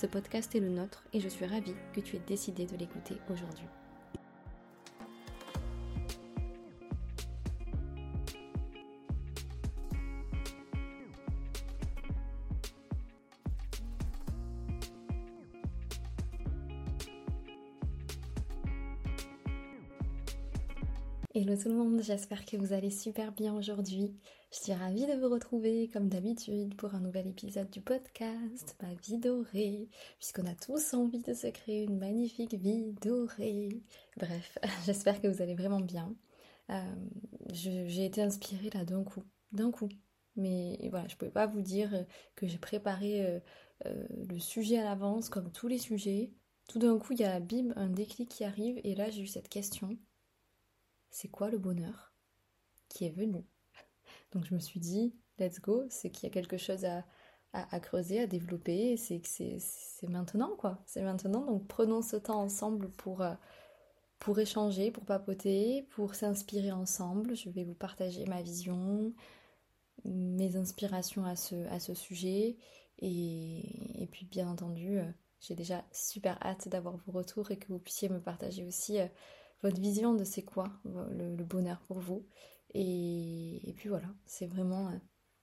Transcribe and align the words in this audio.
Ce 0.00 0.06
podcast 0.06 0.54
est 0.54 0.60
le 0.60 0.68
nôtre 0.68 1.02
et 1.12 1.18
je 1.18 1.28
suis 1.28 1.44
ravie 1.44 1.74
que 1.92 1.98
tu 1.98 2.14
aies 2.14 2.22
décidé 2.24 2.66
de 2.66 2.76
l'écouter 2.76 3.16
aujourd'hui. 3.32 3.66
Hello 21.40 21.56
tout 21.56 21.68
le 21.68 21.76
monde, 21.76 22.02
j'espère 22.02 22.44
que 22.44 22.56
vous 22.56 22.72
allez 22.72 22.90
super 22.90 23.30
bien 23.30 23.54
aujourd'hui. 23.54 24.12
Je 24.50 24.58
suis 24.58 24.72
ravie 24.72 25.06
de 25.06 25.12
vous 25.20 25.32
retrouver 25.32 25.88
comme 25.92 26.08
d'habitude 26.08 26.74
pour 26.74 26.96
un 26.96 27.00
nouvel 27.00 27.28
épisode 27.28 27.70
du 27.70 27.80
podcast 27.80 28.76
Ma 28.82 28.92
vie 28.94 29.18
dorée, 29.18 29.88
puisqu'on 30.18 30.48
a 30.48 30.54
tous 30.56 30.94
envie 30.94 31.22
de 31.22 31.34
se 31.34 31.46
créer 31.46 31.84
une 31.84 31.96
magnifique 31.96 32.54
vie 32.54 32.92
dorée. 33.00 33.68
Bref, 34.16 34.58
j'espère 34.84 35.22
que 35.22 35.28
vous 35.28 35.40
allez 35.40 35.54
vraiment 35.54 35.78
bien. 35.78 36.12
Euh, 36.70 36.82
j'ai 37.52 38.04
été 38.04 38.20
inspirée 38.20 38.70
là 38.74 38.84
d'un 38.84 39.04
coup, 39.04 39.22
d'un 39.52 39.70
coup. 39.70 39.90
Mais 40.34 40.76
voilà, 40.90 41.06
je 41.06 41.14
ne 41.14 41.18
pouvais 41.18 41.30
pas 41.30 41.46
vous 41.46 41.62
dire 41.62 42.04
que 42.34 42.48
j'ai 42.48 42.58
préparé 42.58 43.24
euh, 43.24 43.38
euh, 43.86 44.08
le 44.28 44.40
sujet 44.40 44.78
à 44.78 44.82
l'avance 44.82 45.28
comme 45.28 45.52
tous 45.52 45.68
les 45.68 45.78
sujets. 45.78 46.32
Tout 46.68 46.80
d'un 46.80 46.98
coup, 46.98 47.12
il 47.12 47.20
y 47.20 47.24
a 47.24 47.38
bim, 47.38 47.72
un 47.76 47.90
déclic 47.90 48.28
qui 48.28 48.42
arrive 48.42 48.80
et 48.82 48.96
là 48.96 49.08
j'ai 49.08 49.22
eu 49.22 49.28
cette 49.28 49.48
question 49.48 49.96
c'est 51.10 51.28
quoi 51.28 51.50
le 51.50 51.58
bonheur 51.58 52.12
qui 52.88 53.04
est 53.06 53.10
venu? 53.10 53.44
Donc 54.32 54.44
je 54.44 54.54
me 54.54 54.60
suis 54.60 54.80
dit, 54.80 55.14
let's 55.38 55.60
go, 55.60 55.84
c'est 55.88 56.10
qu'il 56.10 56.24
y 56.28 56.30
a 56.30 56.32
quelque 56.32 56.58
chose 56.58 56.84
à, 56.84 57.80
creuser, 57.80 58.20
à 58.20 58.26
développer, 58.26 58.96
c'est 58.96 59.20
que 59.20 59.28
c'est 59.28 60.08
maintenant 60.08 60.54
quoi, 60.56 60.82
c'est 60.86 61.02
maintenant, 61.02 61.46
donc 61.46 61.66
prenons 61.66 62.02
ce 62.02 62.16
temps 62.16 62.40
ensemble 62.40 62.90
pour, 62.90 63.22
euh, 63.22 63.34
pour 64.18 64.38
échanger, 64.38 64.90
pour 64.90 65.04
papoter, 65.04 65.86
pour 65.90 66.14
s'inspirer 66.14 66.72
ensemble, 66.72 67.34
je 67.34 67.48
vais 67.50 67.64
vous 67.64 67.74
partager 67.74 68.26
ma 68.26 68.42
vision, 68.42 69.12
mes 70.04 70.56
inspirations 70.56 71.24
à 71.24 71.36
ce, 71.36 71.66
à 71.68 71.80
ce 71.80 71.94
sujet, 71.94 72.56
et, 73.00 74.08
puis 74.10 74.26
bien 74.26 74.48
entendu, 74.48 74.98
euh, 74.98 75.10
j'ai 75.40 75.54
déjà 75.54 75.84
super 75.92 76.38
hâte 76.44 76.68
d'avoir 76.68 76.96
vos 76.96 77.12
retours 77.12 77.50
et 77.50 77.56
que 77.56 77.68
vous 77.68 77.78
puissiez 77.78 78.08
me 78.08 78.20
partager 78.20 78.64
aussi 78.64 78.98
euh, 78.98 79.06
votre 79.62 79.80
vision 79.80 80.14
de 80.14 80.24
c'est 80.24 80.42
quoi 80.42 80.64
le, 80.84 81.44
bonheur 81.44 81.80
pour 81.86 81.98
vous. 81.98 82.26
Et, 82.74 83.74
puis 83.76 83.88
voilà, 83.88 84.08
c'est 84.26 84.46
vraiment 84.46 84.90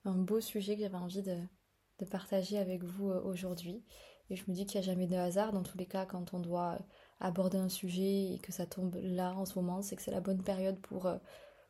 un 0.04 0.16
beau 0.16 0.40
sujet 0.40 0.76
que 0.76 0.82
j'avais 0.82 0.96
envie 0.96 1.22
de, 1.22 1.36
partager 2.10 2.58
avec 2.58 2.84
vous 2.84 3.10
euh, 3.10 3.20
aujourd'hui. 3.22 3.82
Et 4.28 4.36
je 4.36 4.44
me 4.48 4.54
dis 4.54 4.66
qu'il 4.66 4.80
n'y 4.80 4.86
a 4.86 4.90
jamais 4.90 5.06
de 5.06 5.16
hasard, 5.16 5.52
dans 5.52 5.62
tous 5.62 5.78
les 5.78 5.86
cas, 5.86 6.04
quand 6.04 6.34
on 6.34 6.40
doit 6.40 6.78
aborder 7.20 7.58
un 7.58 7.68
sujet 7.68 8.34
et 8.34 8.38
que 8.38 8.52
ça 8.52 8.66
tombe 8.66 8.96
là 9.02 9.34
en 9.34 9.44
ce 9.44 9.58
moment, 9.58 9.82
c'est 9.82 9.96
que 9.96 10.02
c'est 10.02 10.10
la 10.10 10.20
bonne 10.20 10.42
période 10.42 10.78
pour, 10.80 11.06
euh, 11.06 11.16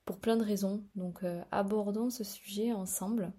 pour 0.05 0.19
plein 0.19 0.37
de 0.37 0.45
raisons. 0.45 0.83
Donc 0.95 1.23
euh, 1.23 1.43
abordons 1.51 2.11
ce 2.11 2.25
sujet 2.25 2.73
ensemble. 2.73 3.33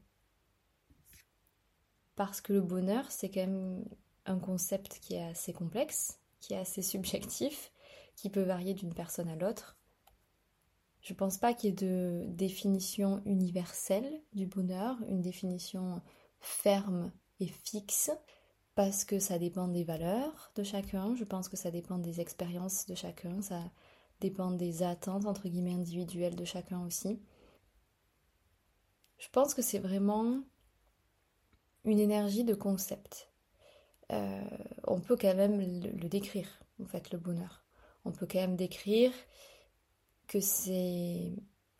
Parce 2.16 2.42
que 2.42 2.54
le 2.54 2.62
bonheur, 2.62 3.12
c'est 3.12 3.30
quand 3.30 3.42
même 3.42 3.86
un 4.26 4.40
concept 4.40 5.00
qui 5.00 5.16
est 5.16 5.24
assez 5.24 5.54
complexe, 5.54 6.20
qui 6.40 6.54
est 6.54 6.58
assez 6.58 6.82
subjectif, 6.82 7.72
qui 8.18 8.30
peut 8.30 8.42
varier 8.42 8.74
d'une 8.74 8.94
personne 8.94 9.30
à 9.30 9.38
l'autre. 9.38 9.78
Je 11.02 11.14
ne 11.14 11.18
pense 11.18 11.38
pas 11.38 11.54
qu'il 11.54 11.70
y 11.70 11.72
ait 11.72 11.76
de 11.76 12.26
définition 12.28 13.22
universelle 13.26 14.22
du 14.34 14.46
bonheur, 14.46 14.98
une 15.08 15.22
définition 15.22 16.02
ferme 16.42 17.14
et 17.40 17.48
fixe, 17.48 18.12
parce 18.76 19.06
que 19.06 19.20
ça 19.20 19.40
dépend 19.40 19.68
des 19.68 19.84
valeurs 19.84 20.52
de 20.56 20.64
chacun, 20.64 21.16
je 21.16 21.24
pense 21.24 21.48
que 21.48 21.56
ça 21.56 21.72
dépend 21.72 22.00
des 22.00 22.20
expériences 22.20 22.88
de 22.88 22.96
chacun, 22.96 23.42
ça 23.42 23.62
dépend 24.20 24.52
des 24.52 24.84
attentes 24.84 25.26
entre 25.26 25.48
guillemets 25.48 25.74
individuelles 25.74 26.36
de 26.36 26.46
chacun 26.46 26.84
aussi. 26.86 27.22
Je 29.20 29.30
pense 29.30 29.54
que 29.54 29.62
c'est 29.62 29.80
vraiment 29.80 30.44
une 31.86 32.00
énergie 32.00 32.44
de 32.44 32.54
concept. 32.56 33.32
Euh, 34.12 34.42
on 34.86 35.00
peut 35.00 35.18
quand 35.18 35.36
même 35.36 35.60
le 35.60 36.10
décrire, 36.10 36.48
en 36.82 36.86
fait, 36.86 37.12
le 37.12 37.18
bonheur 37.18 37.67
on 38.08 38.12
peut 38.12 38.28
quand 38.30 38.40
même 38.40 38.56
décrire 38.56 39.12
que 40.28 40.40
c'est 40.40 41.34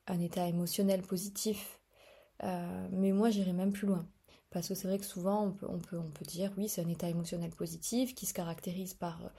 un 0.08 0.20
état 0.20 0.48
émotionnel 0.48 1.02
positif. 1.02 1.80
Euh, 2.44 2.88
mais 2.92 3.12
moi, 3.12 3.30
j'irai 3.30 3.54
même 3.54 3.72
plus 3.72 3.88
loin. 3.88 4.08
Parce 4.50 4.70
que 4.70 4.76
c'est 4.76 4.88
vrai 4.88 4.98
que 4.98 5.06
souvent, 5.06 5.56
on 5.68 5.80
peut, 5.80 6.26
dire, 6.26 6.52
oui, 6.58 6.70
c'est 6.70 6.82
un 6.82 6.90
état 6.90 7.10
émotionnel 7.10 7.52
positif 7.52 8.16
qui 8.16 8.26
se 8.26 8.34
caractérise 8.34 8.94
par 8.94 9.32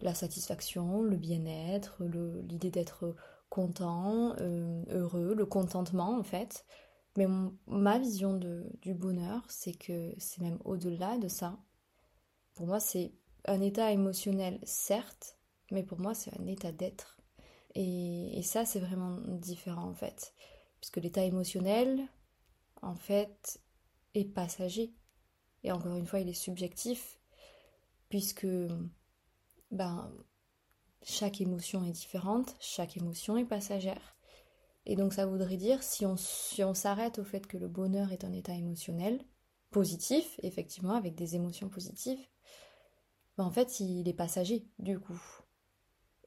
la 0.00 0.14
satisfaction, 0.14 1.02
le 1.02 1.16
bien-être, 1.16 2.04
l'idée 2.04 2.70
d'être 2.70 3.14
content, 3.50 4.34
euh, 4.40 4.84
heureux, 4.88 5.34
le 5.34 5.46
contentement 5.46 6.16
en 6.16 6.22
fait. 6.22 6.64
Mais 7.16 7.26
ma 7.66 7.98
vision 7.98 8.34
du 8.34 8.94
bonheur, 8.94 9.42
c'est 9.48 9.74
que 9.74 10.14
c'est 10.16 10.40
même 10.40 10.58
au-delà 10.64 11.18
de 11.18 11.28
ça. 11.28 11.58
Pour 12.54 12.66
moi, 12.66 12.80
c'est 12.80 13.12
un 13.44 13.60
état 13.60 13.92
émotionnel, 13.92 14.58
certes, 14.64 15.36
mais 15.72 15.82
pour 15.82 15.98
moi 15.98 16.14
c'est 16.14 16.38
un 16.38 16.46
état 16.46 16.72
d'être. 16.72 17.18
Et, 17.74 18.40
ça 18.42 18.64
c'est 18.64 18.80
vraiment 18.80 19.16
différent 19.38 19.88
en 19.88 19.94
fait, 19.94 20.34
puisque 20.80 20.98
l'état 20.98 21.24
émotionnel 21.24 22.06
en 22.82 22.94
fait 22.94 23.60
est 24.14 24.24
passager. 24.24 24.94
Et 25.64 25.72
encore 25.72 25.96
une 25.96 26.06
fois 26.06 26.20
il 26.20 26.28
est 26.28 26.34
subjectif, 26.34 27.18
puisque 28.08 28.46
ben, 29.70 30.12
chaque 31.02 31.40
émotion 31.40 31.84
est 31.84 31.92
différente, 31.92 32.54
chaque 32.60 32.96
émotion 32.96 33.36
est 33.36 33.44
passagère. 33.44 34.16
Et 34.84 34.96
donc 34.96 35.14
ça 35.14 35.26
voudrait 35.26 35.56
dire, 35.56 35.82
si 35.82 36.04
on 36.04 36.16
si 36.16 36.64
on 36.64 36.74
s'arrête 36.74 37.18
au 37.18 37.24
fait 37.24 37.46
que 37.46 37.56
le 37.56 37.68
bonheur 37.68 38.12
est 38.12 38.24
un 38.24 38.32
état 38.32 38.54
émotionnel, 38.54 39.24
positif, 39.70 40.38
effectivement, 40.42 40.94
avec 40.94 41.14
des 41.14 41.36
émotions 41.36 41.68
positives, 41.68 42.20
ben 43.38 43.44
en 43.44 43.50
fait 43.50 43.80
il 43.80 44.08
est 44.08 44.14
passager 44.14 44.66
du 44.78 44.98
coup. 44.98 45.20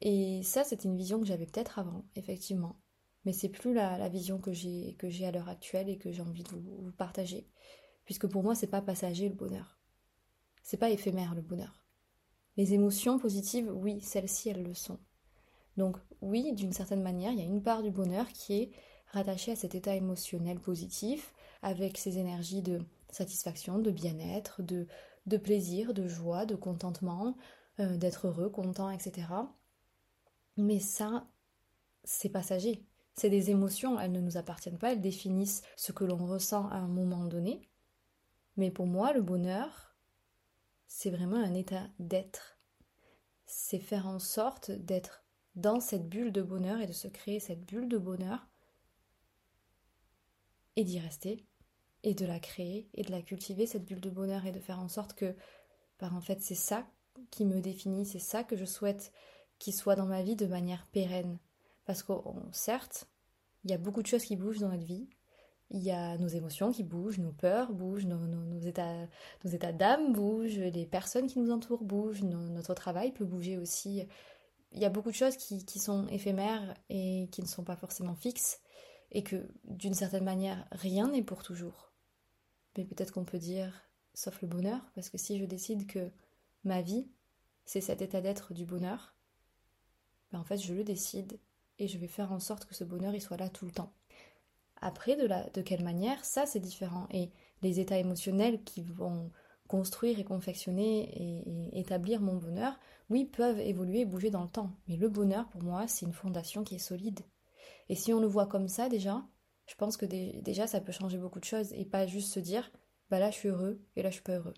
Et 0.07 0.43
ça, 0.43 0.63
c'est 0.63 0.83
une 0.83 0.95
vision 0.95 1.19
que 1.19 1.25
j'avais 1.25 1.47
peut-être 1.47 1.79
avant, 1.79 2.05
effectivement. 2.15 2.79
Mais 3.25 3.33
c'est 3.33 3.49
plus 3.49 3.73
la, 3.73 4.07
vision 4.07 4.37
que 4.37 4.53
j'ai 4.53 4.95
à 5.25 5.31
l'heure 5.31 5.49
actuelle 5.49 5.89
et 5.89 5.97
que 5.97 6.11
j'ai 6.11 6.21
envie 6.21 6.43
de 6.43 6.49
vous, 6.49 6.91
partager. 6.95 7.49
Puisque 8.05 8.27
pour 8.27 8.43
moi, 8.43 8.53
c'est 8.53 8.67
pas 8.67 8.83
passager 8.83 9.27
le 9.27 9.33
bonheur. 9.33 9.79
C'est 10.61 10.77
pas 10.77 10.91
éphémère 10.91 11.33
le 11.33 11.41
bonheur. 11.41 11.83
Les 12.55 12.75
émotions 12.75 13.17
positives, 13.17 13.71
oui, 13.73 13.99
celles-ci, 13.99 14.49
elles 14.49 14.61
le 14.61 14.75
sont. 14.75 14.99
Donc 15.75 15.97
oui, 16.21 16.53
d'une 16.53 16.71
certaine 16.71 17.01
manière, 17.01 17.31
il 17.31 17.39
y 17.39 17.41
a 17.41 17.45
une 17.45 17.63
part 17.63 17.81
du 17.81 17.89
bonheur 17.89 18.27
qui 18.27 18.61
est 18.61 18.71
rattachée 19.07 19.53
à 19.53 19.55
cet 19.55 19.73
état 19.73 19.95
émotionnel 19.95 20.59
positif, 20.59 21.33
avec 21.63 21.97
ces 21.97 22.19
énergies 22.19 22.61
de 22.61 22.79
satisfaction, 23.09 23.79
de 23.79 23.89
bien-être, 23.89 24.61
de, 24.61 24.85
de 25.25 25.37
plaisir, 25.37 25.95
de 25.95 26.07
joie, 26.07 26.45
de 26.45 26.55
contentement, 26.55 27.35
euh, 27.79 27.97
d'être 27.97 28.27
heureux, 28.27 28.49
content, 28.51 28.91
etc. 28.91 29.25
Mais 30.57 30.79
ça, 30.79 31.27
c'est 32.03 32.29
passager. 32.29 32.85
C'est 33.15 33.29
des 33.29 33.49
émotions, 33.49 33.99
elles 33.99 34.11
ne 34.11 34.19
nous 34.19 34.37
appartiennent 34.37 34.77
pas, 34.77 34.91
elles 34.91 35.01
définissent 35.01 35.63
ce 35.77 35.91
que 35.91 36.03
l'on 36.03 36.25
ressent 36.25 36.67
à 36.69 36.75
un 36.75 36.87
moment 36.87 37.25
donné. 37.25 37.61
Mais 38.57 38.71
pour 38.71 38.87
moi, 38.87 39.13
le 39.13 39.21
bonheur, 39.21 39.95
c'est 40.87 41.09
vraiment 41.09 41.37
un 41.37 41.53
état 41.53 41.87
d'être. 41.99 42.59
C'est 43.45 43.79
faire 43.79 44.07
en 44.07 44.19
sorte 44.19 44.71
d'être 44.71 45.23
dans 45.55 45.79
cette 45.79 46.09
bulle 46.09 46.31
de 46.31 46.41
bonheur 46.41 46.81
et 46.81 46.87
de 46.87 46.93
se 46.93 47.07
créer 47.07 47.39
cette 47.39 47.65
bulle 47.65 47.87
de 47.87 47.97
bonheur 47.97 48.47
et 50.75 50.83
d'y 50.83 50.99
rester 50.99 51.45
et 52.03 52.13
de 52.13 52.25
la 52.25 52.39
créer 52.39 52.89
et 52.93 53.03
de 53.03 53.11
la 53.11 53.21
cultiver 53.21 53.65
cette 53.65 53.85
bulle 53.85 54.01
de 54.01 54.09
bonheur 54.09 54.45
et 54.45 54.51
de 54.51 54.59
faire 54.59 54.79
en 54.79 54.89
sorte 54.89 55.13
que 55.13 55.35
en 56.01 56.21
fait 56.21 56.41
c'est 56.41 56.55
ça 56.55 56.85
qui 57.31 57.45
me 57.45 57.61
définit, 57.61 58.05
c'est 58.05 58.19
ça 58.19 58.43
que 58.43 58.55
je 58.55 58.65
souhaite 58.65 59.11
qui 59.59 59.71
soit 59.71 59.95
dans 59.95 60.05
ma 60.05 60.23
vie 60.23 60.35
de 60.35 60.47
manière 60.47 60.87
pérenne. 60.87 61.37
Parce 61.85 62.03
que 62.03 62.13
certes, 62.51 63.07
il 63.63 63.71
y 63.71 63.73
a 63.73 63.77
beaucoup 63.77 64.01
de 64.01 64.07
choses 64.07 64.23
qui 64.23 64.35
bougent 64.35 64.59
dans 64.59 64.69
notre 64.69 64.85
vie. 64.85 65.07
il 65.71 65.81
y 65.81 65.91
a 65.91 66.17
nos 66.17 66.27
émotions 66.27 66.71
qui 66.71 66.83
bougent, 66.83 67.19
nos 67.19 67.31
peurs 67.31 67.73
bougent, 67.73 68.05
nos, 68.05 68.59
états, 68.59 69.07
nos 69.43 69.51
états 69.51 69.73
d'âme 69.73 70.13
bougent, 70.13 70.59
les 70.59 70.85
personnes 70.85 71.27
qui 71.27 71.39
nous 71.39 71.51
entourent 71.51 71.83
bougent, 71.83 72.23
notre 72.23 72.73
travail 72.73 73.11
peut 73.11 73.25
bouger 73.25 73.57
aussi. 73.57 74.03
Il 74.71 74.79
y 74.79 74.85
a 74.85 74.89
beaucoup 74.89 75.09
de 75.09 75.15
choses 75.15 75.37
qui, 75.37 75.65
qui, 75.65 75.79
sont 75.79 76.07
éphémères 76.07 76.75
et 76.89 77.29
qui 77.31 77.41
ne 77.41 77.47
sont 77.47 77.63
pas 77.63 77.75
forcément 77.75 78.15
fixes, 78.15 78.59
et 79.11 79.23
que 79.23 79.47
d'une 79.63 79.93
certaine 79.93 80.23
manière, 80.23 80.67
rien 80.71 81.07
n'est 81.07 81.23
pour 81.23 81.41
toujours. 81.41 81.93
Mais 82.77 82.85
peut-être 82.85 83.11
qu'on 83.11 83.25
peut 83.25 83.39
dire, 83.39 83.73
sauf 84.13 84.41
le 84.41 84.47
bonheur, 84.47 84.81
parce 84.93 85.09
que 85.09 85.17
si 85.17 85.39
je 85.39 85.45
décide 85.45 85.87
que 85.87 86.11
ma 86.63 86.81
vie, 86.81 87.07
c'est 87.65 87.81
cet 87.81 88.01
état 88.01 88.21
d'être 88.21 88.53
du 88.53 88.65
bonheur, 88.65 89.14
ben 90.35 90.41
en 90.41 90.43
fait, 90.43 90.57
je 90.57 90.73
le 90.73 90.83
décide 90.83 91.39
et 91.79 91.87
je 91.87 91.97
vais 91.97 92.07
faire 92.07 92.33
en 92.33 92.39
sorte 92.39 92.65
que 92.65 92.75
ce 92.75 92.83
bonheur 92.83 93.15
il 93.15 93.21
soit 93.21 93.37
là 93.37 93.47
tout 93.47 93.65
le 93.65 93.71
temps. 93.71 93.93
Après, 94.81 95.15
de, 95.15 95.25
la, 95.25 95.49
de 95.51 95.61
quelle 95.61 95.83
manière, 95.83 96.25
ça 96.25 96.45
c'est 96.45 96.59
différent. 96.59 97.07
Et 97.09 97.31
les 97.61 97.79
états 97.79 97.97
émotionnels 97.97 98.61
qui 98.63 98.81
vont 98.81 99.31
construire 99.69 100.19
et 100.19 100.25
confectionner 100.25 101.09
et, 101.73 101.79
établir 101.79 102.19
mon 102.19 102.35
bonheur, 102.35 102.77
oui, 103.09 103.23
peuvent 103.23 103.59
évoluer 103.59 104.01
et 104.01 104.05
bouger 104.05 104.29
dans 104.29 104.43
le 104.43 104.49
temps. 104.49 104.71
Mais 104.89 104.97
le 104.97 105.07
bonheur, 105.07 105.47
pour 105.47 105.63
moi, 105.63 105.87
c'est 105.87 106.05
une 106.05 106.11
fondation 106.11 106.65
qui 106.65 106.75
est 106.75 106.79
solide. 106.79 107.21
Et 107.87 107.95
si 107.95 108.13
on 108.13 108.19
le 108.19 108.27
voit 108.27 108.47
comme 108.47 108.67
ça 108.67 108.89
déjà, 108.89 109.23
je 109.67 109.75
pense 109.75 109.95
que 109.95 110.05
déjà 110.05 110.67
ça 110.67 110.81
peut 110.81 110.91
changer 110.91 111.17
beaucoup 111.17 111.39
de 111.39 111.45
choses 111.45 111.71
et 111.71 111.85
pas 111.85 112.07
juste 112.07 112.33
se 112.33 112.41
dire, 112.41 112.69
bah 113.09 113.19
là 113.19 113.31
je 113.31 113.35
suis 113.35 113.49
heureux 113.49 113.81
et 113.95 114.03
là 114.03 114.09
je 114.09 114.15
suis 114.15 114.23
pas 114.23 114.37
heureux. 114.37 114.53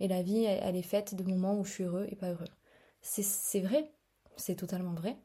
Et 0.00 0.08
la 0.08 0.22
vie, 0.22 0.44
elle, 0.44 0.74
est 0.74 0.82
faite 0.82 1.14
de 1.14 1.22
moments 1.22 1.58
où 1.58 1.64
je 1.64 1.72
suis 1.72 1.84
heureux 1.84 2.06
et 2.08 2.16
pas 2.16 2.30
heureux. 2.30 2.48
C'est 3.02 3.60
vrai, 3.60 3.92
c'est 4.36 4.56
totalement 4.56 4.94
vrai. 4.94 5.18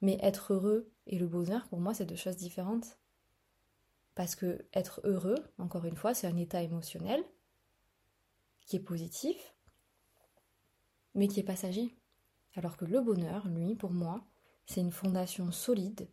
Mais 0.00 0.18
être 0.20 0.52
heureux 0.52 0.92
et 1.06 1.18
le 1.18 1.26
bonheur, 1.26 1.68
pour 1.68 1.80
moi, 1.80 1.94
c'est 1.94 2.06
deux 2.06 2.16
choses 2.16 2.36
différentes. 2.36 2.98
Parce 4.14 4.34
que 4.34 4.66
être 4.74 5.00
heureux, 5.04 5.38
encore 5.58 5.84
une 5.84 5.96
fois, 5.96 6.14
c'est 6.14 6.26
un 6.26 6.36
état 6.36 6.62
émotionnel 6.62 7.24
qui 8.66 8.76
est 8.76 8.80
positif, 8.80 9.54
mais 11.14 11.28
qui 11.28 11.40
est 11.40 11.44
passager. 11.44 11.96
Alors 12.54 12.76
que 12.76 12.84
le 12.84 13.00
bonheur, 13.00 13.48
lui, 13.48 13.74
pour 13.74 13.92
moi, 13.92 14.26
c'est 14.66 14.80
une 14.80 14.92
fondation 14.92 15.50
solide 15.50 16.08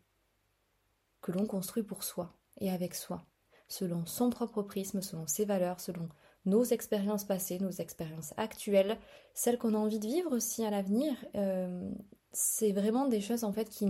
que 1.22 1.32
l'on 1.32 1.46
construit 1.46 1.84
pour 1.84 2.04
soi 2.04 2.38
et 2.58 2.72
avec 2.72 2.96
soi, 2.96 3.26
selon 3.68 4.06
son 4.06 4.30
propre 4.30 4.62
prisme, 4.64 5.02
selon 5.02 5.28
ses 5.28 5.46
valeurs, 5.46 5.80
selon 5.80 6.10
nos 6.50 6.64
expériences 6.64 7.24
passées, 7.24 7.60
nos 7.60 7.72
expériences 7.72 8.34
actuelles, 8.38 8.98
celles 9.34 9.58
qu'on 9.58 9.74
a 9.74 9.78
envie 9.78 10.00
de 10.00 10.08
vivre 10.08 10.36
aussi 10.36 10.64
à 10.66 10.70
l'avenir. 10.70 11.14
Euh, 11.36 11.90
c'est 12.32 12.72
vraiment 12.72 13.08
des 13.08 13.22
choses 13.22 13.44
en 13.44 13.54
fait 13.54 13.70
qui, 13.70 13.88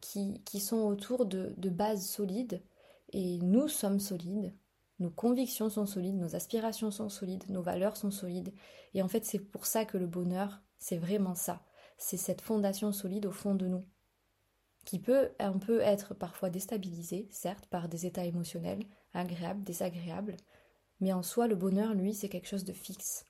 qui, 0.00 0.42
qui 0.44 0.60
sont 0.60 0.82
autour 0.82 1.26
de, 1.26 1.54
de 1.56 1.70
bases 1.70 2.06
solides 2.06 2.62
et 3.12 3.38
nous 3.38 3.68
sommes 3.68 4.00
solides, 4.00 4.52
nos 4.98 5.10
convictions 5.10 5.68
sont 5.68 5.86
solides, 5.86 6.16
nos 6.16 6.34
aspirations 6.34 6.90
sont 6.90 7.08
solides, 7.08 7.48
nos 7.50 7.62
valeurs 7.62 7.96
sont 7.96 8.10
solides. 8.10 8.52
Et 8.94 9.02
en 9.02 9.08
fait, 9.08 9.24
c'est 9.24 9.38
pour 9.38 9.66
ça 9.66 9.84
que 9.84 9.98
le 9.98 10.06
bonheur, 10.06 10.62
c'est 10.78 10.96
vraiment 10.96 11.34
ça. 11.34 11.62
C'est 11.98 12.16
cette 12.16 12.40
fondation 12.40 12.92
solide 12.92 13.26
au 13.26 13.32
fond 13.32 13.54
de 13.54 13.66
nous, 13.66 13.84
qui 14.84 14.98
peut 14.98 15.30
un 15.38 15.58
peu 15.58 15.80
être 15.80 16.14
parfois 16.14 16.48
déstabilisée, 16.48 17.28
certes, 17.30 17.66
par 17.66 17.88
des 17.88 18.06
états 18.06 18.24
émotionnels, 18.24 18.84
agréables, 19.12 19.64
désagréables, 19.64 20.36
mais 21.00 21.12
en 21.12 21.22
soi, 21.22 21.46
le 21.46 21.56
bonheur, 21.56 21.94
lui, 21.94 22.14
c'est 22.14 22.28
quelque 22.28 22.48
chose 22.48 22.64
de 22.64 22.72
fixe. 22.72 23.24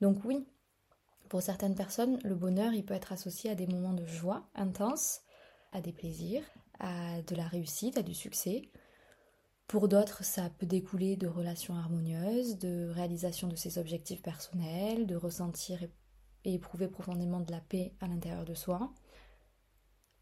Donc 0.00 0.24
oui, 0.24 0.46
pour 1.28 1.42
certaines 1.42 1.74
personnes, 1.74 2.18
le 2.24 2.34
bonheur, 2.34 2.74
il 2.74 2.84
peut 2.84 2.94
être 2.94 3.12
associé 3.12 3.50
à 3.50 3.54
des 3.54 3.66
moments 3.66 3.94
de 3.94 4.06
joie 4.06 4.48
intense, 4.54 5.22
à 5.72 5.80
des 5.80 5.92
plaisirs, 5.92 6.44
à 6.78 7.22
de 7.22 7.34
la 7.34 7.46
réussite, 7.46 7.98
à 7.98 8.02
du 8.02 8.14
succès. 8.14 8.70
Pour 9.66 9.88
d'autres, 9.88 10.22
ça 10.24 10.50
peut 10.50 10.66
découler 10.66 11.16
de 11.16 11.26
relations 11.26 11.74
harmonieuses, 11.74 12.58
de 12.58 12.90
réalisation 12.90 13.48
de 13.48 13.56
ses 13.56 13.78
objectifs 13.78 14.22
personnels, 14.22 15.06
de 15.06 15.16
ressentir 15.16 15.82
et 16.44 16.54
éprouver 16.54 16.88
profondément 16.88 17.40
de 17.40 17.50
la 17.50 17.60
paix 17.60 17.94
à 18.00 18.06
l'intérieur 18.06 18.44
de 18.44 18.54
soi. 18.54 18.92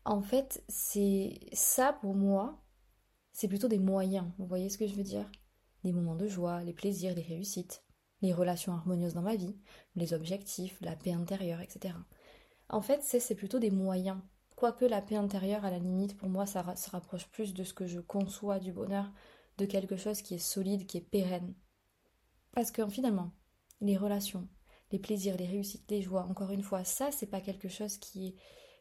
En 0.05 0.23
fait, 0.23 0.63
c'est 0.69 1.41
ça 1.53 1.93
pour 1.93 2.15
moi, 2.15 2.63
c'est 3.33 3.49
plutôt 3.49 3.69
des 3.69 3.79
moyens, 3.79 4.27
vous 4.39 4.47
voyez 4.47 4.69
ce 4.69 4.79
que 4.79 4.87
je 4.87 4.95
veux 4.95 5.03
dire? 5.03 5.31
Les 5.85 5.93
moments 5.93 6.17
de 6.17 6.29
joie, 6.29 6.63
les 6.63 6.73
plaisirs, 6.73 7.15
les 7.15 7.23
réussites, 7.23 7.83
les 8.21 8.33
relations 8.33 8.73
harmonieuses 8.73 9.15
dans 9.15 9.23
ma 9.23 9.37
vie, 9.37 9.57
les 9.97 10.15
objectifs, 10.15 10.79
la 10.81 10.97
paix 10.97 11.13
intérieure, 11.13 11.61
etc. 11.61 11.95
En 12.69 12.81
fait, 12.81 13.03
c'est 13.03 13.35
plutôt 13.35 13.59
des 13.59 13.71
moyens 13.71 14.19
Quoique 14.63 14.85
la 14.85 15.03
paix 15.03 15.17
intérieure, 15.17 15.65
à 15.65 15.73
la 15.73 15.81
limite, 15.81 16.17
pour 16.17 16.29
moi, 16.29 16.47
ça 16.47 16.77
se 16.77 16.89
rapproche 16.89 17.27
plus 17.27 17.53
de 17.53 17.65
ce 17.65 17.75
que 17.75 17.89
je 17.89 17.99
conçois 17.99 18.61
du 18.61 18.73
bonheur, 18.73 19.11
de 19.59 19.67
quelque 19.67 19.97
chose 19.97 20.23
qui 20.23 20.35
est 20.35 20.39
solide, 20.39 20.87
qui 20.87 20.99
est 20.99 21.01
pérenne. 21.01 21.55
Parce 22.53 22.71
que 22.71 22.87
finalement, 22.87 23.33
les 23.81 23.97
relations, 23.97 24.49
les 24.93 25.01
plaisirs, 25.01 25.37
les 25.37 25.47
réussites, 25.47 25.91
les 25.91 26.01
joies, 26.01 26.27
encore 26.31 26.53
une 26.53 26.63
fois, 26.63 26.85
ça, 26.85 27.11
c'est 27.11 27.27
pas 27.27 27.41
quelque 27.41 27.69
chose 27.69 27.97
qui 27.97 28.29
est, 28.29 28.35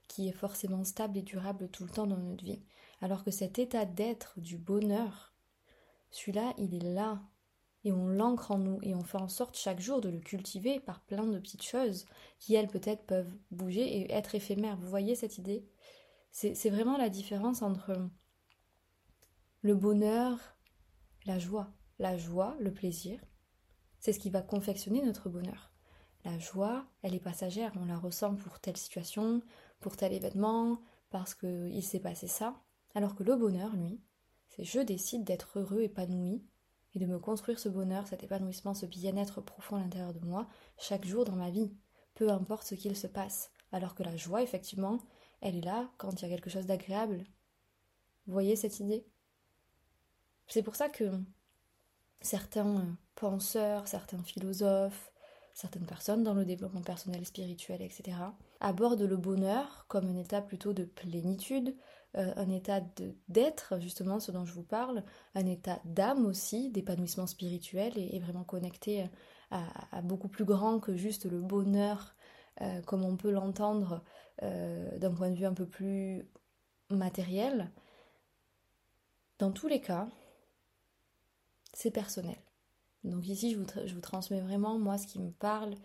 qui 0.07 0.27
est 0.27 0.33
forcément 0.33 0.83
stable 0.83 1.17
et 1.17 1.23
durable 1.23 1.67
tout 1.69 1.83
le 1.83 1.89
temps 1.89 2.05
dans 2.05 2.17
notre 2.17 2.45
vie. 2.45 2.63
Alors 3.01 3.23
que 3.23 3.31
cet 3.31 3.57
état 3.57 3.85
d'être 3.85 4.39
du 4.39 4.59
bonheur, 4.59 5.30
celui-là, 6.11 6.53
il 6.57 6.75
est 6.75 6.93
là 6.93 7.21
et 7.83 7.91
on 7.91 8.07
l'ancre 8.07 8.51
en 8.51 8.59
nous 8.59 8.79
et 8.83 8.93
on 8.93 9.03
fait 9.03 9.17
en 9.17 9.27
sorte 9.27 9.57
chaque 9.57 9.79
jour 9.79 10.01
de 10.01 10.09
le 10.09 10.19
cultiver 10.19 10.79
par 10.79 11.01
plein 11.01 11.25
de 11.25 11.39
petites 11.39 11.63
choses 11.63 12.05
qui 12.37 12.53
elles 12.53 12.67
peut-être 12.67 13.05
peuvent 13.05 13.33
bouger 13.49 13.81
et 13.81 14.11
être 14.11 14.35
éphémères. 14.35 14.77
Vous 14.77 14.89
voyez 14.89 15.15
cette 15.15 15.37
idée? 15.37 15.65
C'est 16.31 16.69
vraiment 16.69 16.97
la 16.97 17.09
différence 17.09 17.61
entre 17.61 18.09
le 19.61 19.75
bonheur, 19.75 20.37
la 21.25 21.39
joie. 21.39 21.73
La 21.99 22.17
joie, 22.17 22.55
le 22.59 22.73
plaisir, 22.73 23.19
c'est 23.99 24.11
ce 24.11 24.19
qui 24.19 24.31
va 24.31 24.41
confectionner 24.41 25.03
notre 25.03 25.29
bonheur. 25.29 25.71
La 26.25 26.39
joie, 26.39 26.87
elle 27.03 27.13
est 27.13 27.19
passagère, 27.19 27.71
on 27.79 27.85
la 27.85 27.97
ressent 27.99 28.35
pour 28.35 28.59
telle 28.59 28.77
situation, 28.77 29.43
pour 29.79 29.97
tel 29.97 30.11
événement, 30.11 30.81
parce 31.11 31.35
qu'il 31.35 31.83
s'est 31.83 31.99
passé 31.99 32.25
ça. 32.25 32.59
Alors 32.95 33.13
que 33.13 33.23
le 33.23 33.35
bonheur, 33.35 33.75
lui, 33.75 34.01
c'est 34.51 34.63
je 34.63 34.79
décide 34.79 35.23
d'être 35.23 35.59
heureux, 35.59 35.81
épanoui, 35.81 36.43
et 36.93 36.99
de 36.99 37.05
me 37.05 37.19
construire 37.19 37.59
ce 37.59 37.69
bonheur, 37.69 38.07
cet 38.07 38.23
épanouissement, 38.23 38.73
ce 38.73 38.85
bien-être 38.85 39.41
profond 39.41 39.77
à 39.77 39.79
l'intérieur 39.79 40.13
de 40.13 40.19
moi, 40.19 40.47
chaque 40.77 41.05
jour 41.05 41.23
dans 41.23 41.35
ma 41.35 41.49
vie, 41.49 41.73
peu 42.15 42.29
importe 42.29 42.67
ce 42.67 42.75
qu'il 42.75 42.97
se 42.97 43.07
passe. 43.07 43.51
Alors 43.71 43.95
que 43.95 44.03
la 44.03 44.17
joie, 44.17 44.43
effectivement, 44.43 44.99
elle 45.39 45.55
est 45.55 45.61
là 45.61 45.89
quand 45.97 46.21
il 46.21 46.23
y 46.23 46.25
a 46.25 46.29
quelque 46.35 46.49
chose 46.49 46.65
d'agréable. 46.65 47.23
Vous 48.27 48.33
voyez 48.33 48.57
cette 48.57 48.79
idée? 48.81 49.05
C'est 50.47 50.63
pour 50.63 50.75
ça 50.75 50.89
que 50.89 51.09
certains 52.19 52.97
penseurs, 53.15 53.87
certains 53.87 54.21
philosophes, 54.23 55.10
certaines 55.53 55.85
personnes 55.85 56.23
dans 56.23 56.33
le 56.33 56.45
développement 56.45 56.81
personnel, 56.81 57.25
spirituel, 57.25 57.81
etc., 57.81 58.17
abordent 58.59 59.01
le 59.01 59.17
bonheur 59.17 59.85
comme 59.87 60.07
un 60.07 60.15
état 60.15 60.41
plutôt 60.41 60.73
de 60.73 60.83
plénitude, 60.83 61.75
euh, 62.17 62.33
un 62.35 62.49
état 62.49 62.81
d'être, 63.29 63.79
justement, 63.79 64.19
ce 64.19 64.31
dont 64.31 64.45
je 64.45 64.53
vous 64.53 64.63
parle, 64.63 65.03
un 65.35 65.45
état 65.45 65.79
d'âme 65.85 66.25
aussi, 66.25 66.69
d'épanouissement 66.69 67.27
spirituel 67.27 67.93
et, 67.95 68.19
vraiment 68.19 68.43
connecté 68.43 69.05
à, 69.49 70.01
beaucoup 70.01 70.29
plus 70.29 70.45
grand 70.45 70.79
que 70.79 70.95
juste 70.95 71.25
le 71.25 71.41
bonheur, 71.41 72.15
euh, 72.61 72.81
comme 72.81 73.03
on 73.03 73.17
peut 73.17 73.31
l'entendre 73.31 74.03
euh, 74.43 74.97
d'un 74.97 75.13
point 75.13 75.29
de 75.29 75.35
vue 75.35 75.45
un 75.45 75.53
peu 75.53 75.65
plus 75.65 76.25
matériel. 76.89 77.71
Dans 79.39 79.51
tous 79.51 79.67
les 79.67 79.81
cas, 79.81 80.07
c'est 81.73 81.91
personnel. 81.91 82.37
Donc 83.03 83.27
ici, 83.27 83.51
je 83.51 83.57
vous, 83.93 84.01
transmets 84.01 84.41
vraiment, 84.41 84.77
moi, 84.77 84.97
ce 84.97 85.07
qui 85.07 85.19
me 85.19 85.31
parle. 85.31 85.75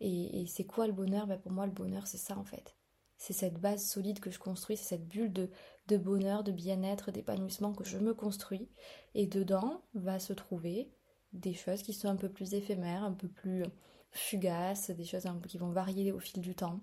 Et, 0.00 0.44
c'est 0.46 0.66
quoi 0.66 0.86
le 0.86 0.92
bonheur? 0.92 1.26
Ben, 1.26 1.38
Pour 1.38 1.52
moi, 1.52 1.66
le 1.66 1.72
bonheur, 1.72 2.06
c'est 2.06 2.18
ça, 2.18 2.36
en 2.38 2.44
fait. 2.44 2.76
C'est 3.18 3.32
cette 3.32 3.60
base 3.60 3.84
solide 3.84 4.20
que 4.20 4.30
je 4.30 4.38
construis, 4.38 4.76
c'est 4.76 4.96
cette 4.96 5.08
bulle 5.08 5.32
de, 5.32 5.48
de 5.88 5.96
bonheur, 5.96 6.44
de 6.44 6.52
bien-être, 6.52 7.10
d'épanouissement 7.10 7.72
que 7.72 7.84
je 7.84 7.96
me 7.96 8.12
construis. 8.12 8.68
Et 9.14 9.26
dedans 9.26 9.80
va 9.94 10.18
se 10.18 10.34
trouver 10.34 10.90
des 11.32 11.54
choses 11.54 11.82
qui 11.82 11.94
sont 11.94 12.08
un 12.08 12.16
peu 12.16 12.28
plus 12.28 12.52
éphémères, 12.52 13.04
un 13.04 13.12
peu 13.12 13.28
plus 13.28 13.64
fugaces, 14.10 14.90
des 14.90 15.04
choses 15.04 15.26
qui 15.48 15.58
vont 15.58 15.70
varier 15.70 16.12
au 16.12 16.20
fil 16.20 16.42
du 16.42 16.54
temps. 16.54 16.80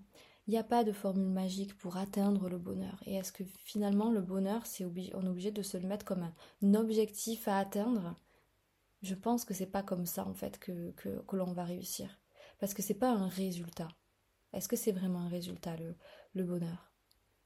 Il 0.47 0.51
n'y 0.51 0.57
a 0.57 0.63
pas 0.63 0.83
de 0.83 0.91
formule 0.91 1.29
magique 1.29 1.77
pour 1.77 1.97
atteindre 1.97 2.49
le 2.49 2.57
bonheur. 2.57 3.01
Et 3.05 3.15
est-ce 3.15 3.31
que 3.31 3.43
finalement 3.63 4.11
le 4.11 4.21
bonheur, 4.21 4.65
c'est 4.65 4.85
on 4.85 5.25
est 5.25 5.29
obligé 5.29 5.51
de 5.51 5.61
se 5.61 5.77
le 5.77 5.87
mettre 5.87 6.05
comme 6.05 6.29
un 6.61 6.73
objectif 6.73 7.47
à 7.47 7.59
atteindre? 7.59 8.15
Je 9.03 9.15
pense 9.15 9.43
que 9.43 9.53
c'est 9.53 9.67
pas 9.67 9.83
comme 9.83 10.05
ça 10.05 10.25
en 10.25 10.33
fait 10.33 10.57
que, 10.57 10.91
que, 10.91 11.35
l'on 11.35 11.51
va 11.51 11.65
réussir. 11.65 12.19
Parce 12.59 12.73
que 12.73 12.81
c'est 12.81 12.93
pas 12.93 13.11
un 13.11 13.27
résultat. 13.27 13.89
Est-ce 14.53 14.69
que 14.69 14.77
c'est 14.77 14.93
vraiment 14.93 15.19
un 15.19 15.27
résultat 15.27 15.75
le, 15.75 15.95
le 16.33 16.43
bonheur? 16.45 16.93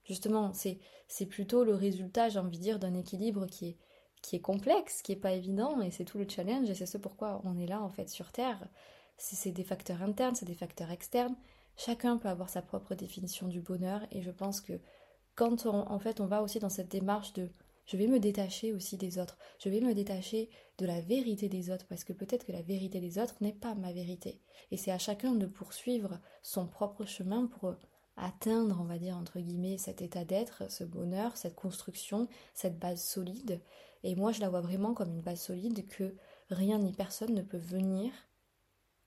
Justement, 0.04 0.54
c'est 0.54 1.26
plutôt 1.26 1.64
le 1.64 1.74
résultat, 1.74 2.30
j'ai 2.30 2.40
envie 2.40 2.58
de 2.58 2.64
dire, 2.64 2.80
d'un 2.80 2.94
équilibre 2.94 3.48
qui 3.48 3.70
est, 3.70 3.78
qui 4.22 4.36
est 4.36 4.42
complexe, 4.42 5.02
qui 5.02 5.14
est 5.14 5.18
pas 5.18 5.34
évident, 5.34 5.82
et 5.82 5.90
c'est 5.90 6.06
tout 6.06 6.20
le 6.20 6.30
challenge, 6.30 6.70
et 6.70 6.76
c'est 6.76 6.86
ce 6.86 6.98
pourquoi 6.98 7.42
on 7.44 7.58
est 7.58 7.66
là 7.66 7.82
en 7.82 7.90
fait 7.90 8.10
sur 8.10 8.32
Terre. 8.32 8.70
C'est 9.18 9.52
des 9.52 9.64
facteurs 9.64 10.04
internes, 10.04 10.36
c'est 10.36 10.46
des 10.46 10.54
facteurs 10.54 10.92
externes. 10.92 11.36
Chacun 11.76 12.18
peut 12.18 12.30
avoir 12.30 12.50
sa 12.50 12.62
propre 12.62 12.94
définition 12.94 13.48
du 13.48 13.62
bonheur, 13.62 14.02
et 14.12 14.22
je 14.22 14.32
pense 14.32 14.62
que 14.62 14.80
quand 15.36 15.66
en 15.66 16.00
fait 16.00 16.22
on 16.22 16.28
va 16.28 16.42
aussi 16.44 16.60
dans 16.60 16.70
cette 16.70 16.90
démarche 16.90 17.34
de 17.34 17.50
Je 17.88 17.98
vais 17.98 18.08
me 18.08 18.20
détacher 18.20 18.74
aussi 18.74 18.98
des 18.98 19.17
autres. 19.17 19.38
Je 19.60 19.70
vais 19.70 19.79
me 19.79 19.94
détacher 19.94 20.50
de 20.77 20.86
la 20.86 21.01
vérité 21.01 21.50
des 21.50 21.72
autres 21.72 21.88
parce 21.88 22.03
que 22.03 22.13
peut-être 22.13 22.46
que 22.46 22.51
la 22.51 22.62
vérité 22.62 23.00
des 23.00 23.17
autres 23.17 23.36
n'est 23.41 23.53
pas 23.53 23.75
ma 23.75 23.94
vérité. 23.94 24.41
Et 24.72 24.77
c'est 24.77 24.91
à 24.91 24.98
chacun 24.98 25.34
de 25.34 25.46
poursuivre 25.46 26.20
son 26.44 26.67
propre 26.67 27.06
chemin 27.06 27.48
pour 27.48 27.75
atteindre, 28.17 28.79
on 28.82 28.86
va 28.86 28.98
dire, 28.98 29.15
entre 29.15 29.39
guillemets, 29.39 29.77
cet 29.77 30.01
état 30.01 30.25
d'être, 30.25 30.70
ce 30.70 30.84
bonheur, 30.84 31.38
cette 31.38 31.56
construction, 31.56 32.27
cette 32.53 32.77
base 32.77 33.03
solide. 33.03 33.62
Et 34.03 34.15
moi, 34.15 34.32
je 34.32 34.41
la 34.41 34.50
vois 34.50 34.62
vraiment 34.62 34.94
comme 34.94 35.12
une 35.12 35.22
base 35.22 35.41
solide 35.41 35.88
que 35.88 36.15
rien 36.50 36.79
ni 36.79 36.91
personne 36.94 37.34
ne 37.34 37.41
peut 37.41 37.58
venir 37.58 38.12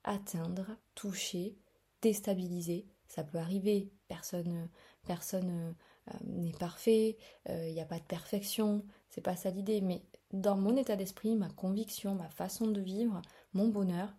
atteindre, 0.04 0.66
toucher, 0.94 1.58
déstabiliser. 2.00 2.86
Ça 3.08 3.24
peut 3.24 3.38
arriver, 3.38 3.92
personne, 4.08 4.70
personne 5.06 5.74
n'est 6.24 6.52
parfait, 6.52 7.16
il 7.46 7.52
euh, 7.52 7.72
n'y 7.72 7.80
a 7.80 7.86
pas 7.86 7.98
de 7.98 8.04
perfection, 8.04 8.84
c'est 9.08 9.20
pas 9.20 9.36
ça 9.36 9.50
l'idée, 9.50 9.80
mais 9.80 10.02
dans 10.32 10.56
mon 10.56 10.76
état 10.76 10.96
d'esprit, 10.96 11.34
ma 11.36 11.50
conviction, 11.50 12.14
ma 12.14 12.28
façon 12.28 12.68
de 12.68 12.80
vivre, 12.80 13.20
mon 13.52 13.68
bonheur, 13.68 14.14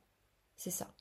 c'est 0.56 0.72
ça. 0.72 0.94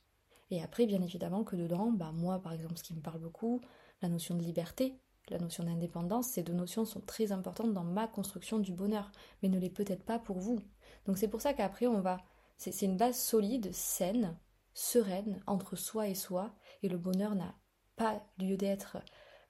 Et 0.49 0.61
après, 0.61 0.85
bien 0.85 1.01
évidemment 1.01 1.43
que 1.43 1.55
dedans, 1.55 1.91
bah 1.91 2.11
moi 2.13 2.41
par 2.41 2.53
exemple, 2.53 2.77
ce 2.77 2.83
qui 2.83 2.93
me 2.93 3.01
parle 3.01 3.19
beaucoup, 3.19 3.61
la 4.01 4.09
notion 4.09 4.35
de 4.35 4.43
liberté, 4.43 4.99
la 5.29 5.39
notion 5.39 5.63
d'indépendance, 5.63 6.27
ces 6.27 6.43
deux 6.43 6.53
notions 6.53 6.85
sont 6.85 7.01
très 7.01 7.31
importantes 7.31 7.73
dans 7.73 7.83
ma 7.83 8.07
construction 8.07 8.59
du 8.59 8.73
bonheur, 8.73 9.11
mais 9.41 9.49
ne 9.49 9.59
l'est 9.59 9.69
peut-être 9.69 10.03
pas 10.03 10.19
pour 10.19 10.39
vous. 10.39 10.59
Donc 11.05 11.17
c'est 11.17 11.27
pour 11.27 11.41
ça 11.41 11.53
qu'après 11.53 11.87
on 11.87 12.01
va, 12.01 12.17
c'est 12.57 12.85
une 12.85 12.97
base 12.97 13.17
solide, 13.17 13.73
saine, 13.73 14.37
sereine 14.73 15.41
entre 15.47 15.75
soi 15.75 16.07
et 16.07 16.15
soi, 16.15 16.53
et 16.83 16.89
le 16.89 16.97
bonheur 16.97 17.35
n'a 17.35 17.55
pas 17.95 18.21
lieu 18.37 18.57
d'être 18.57 18.97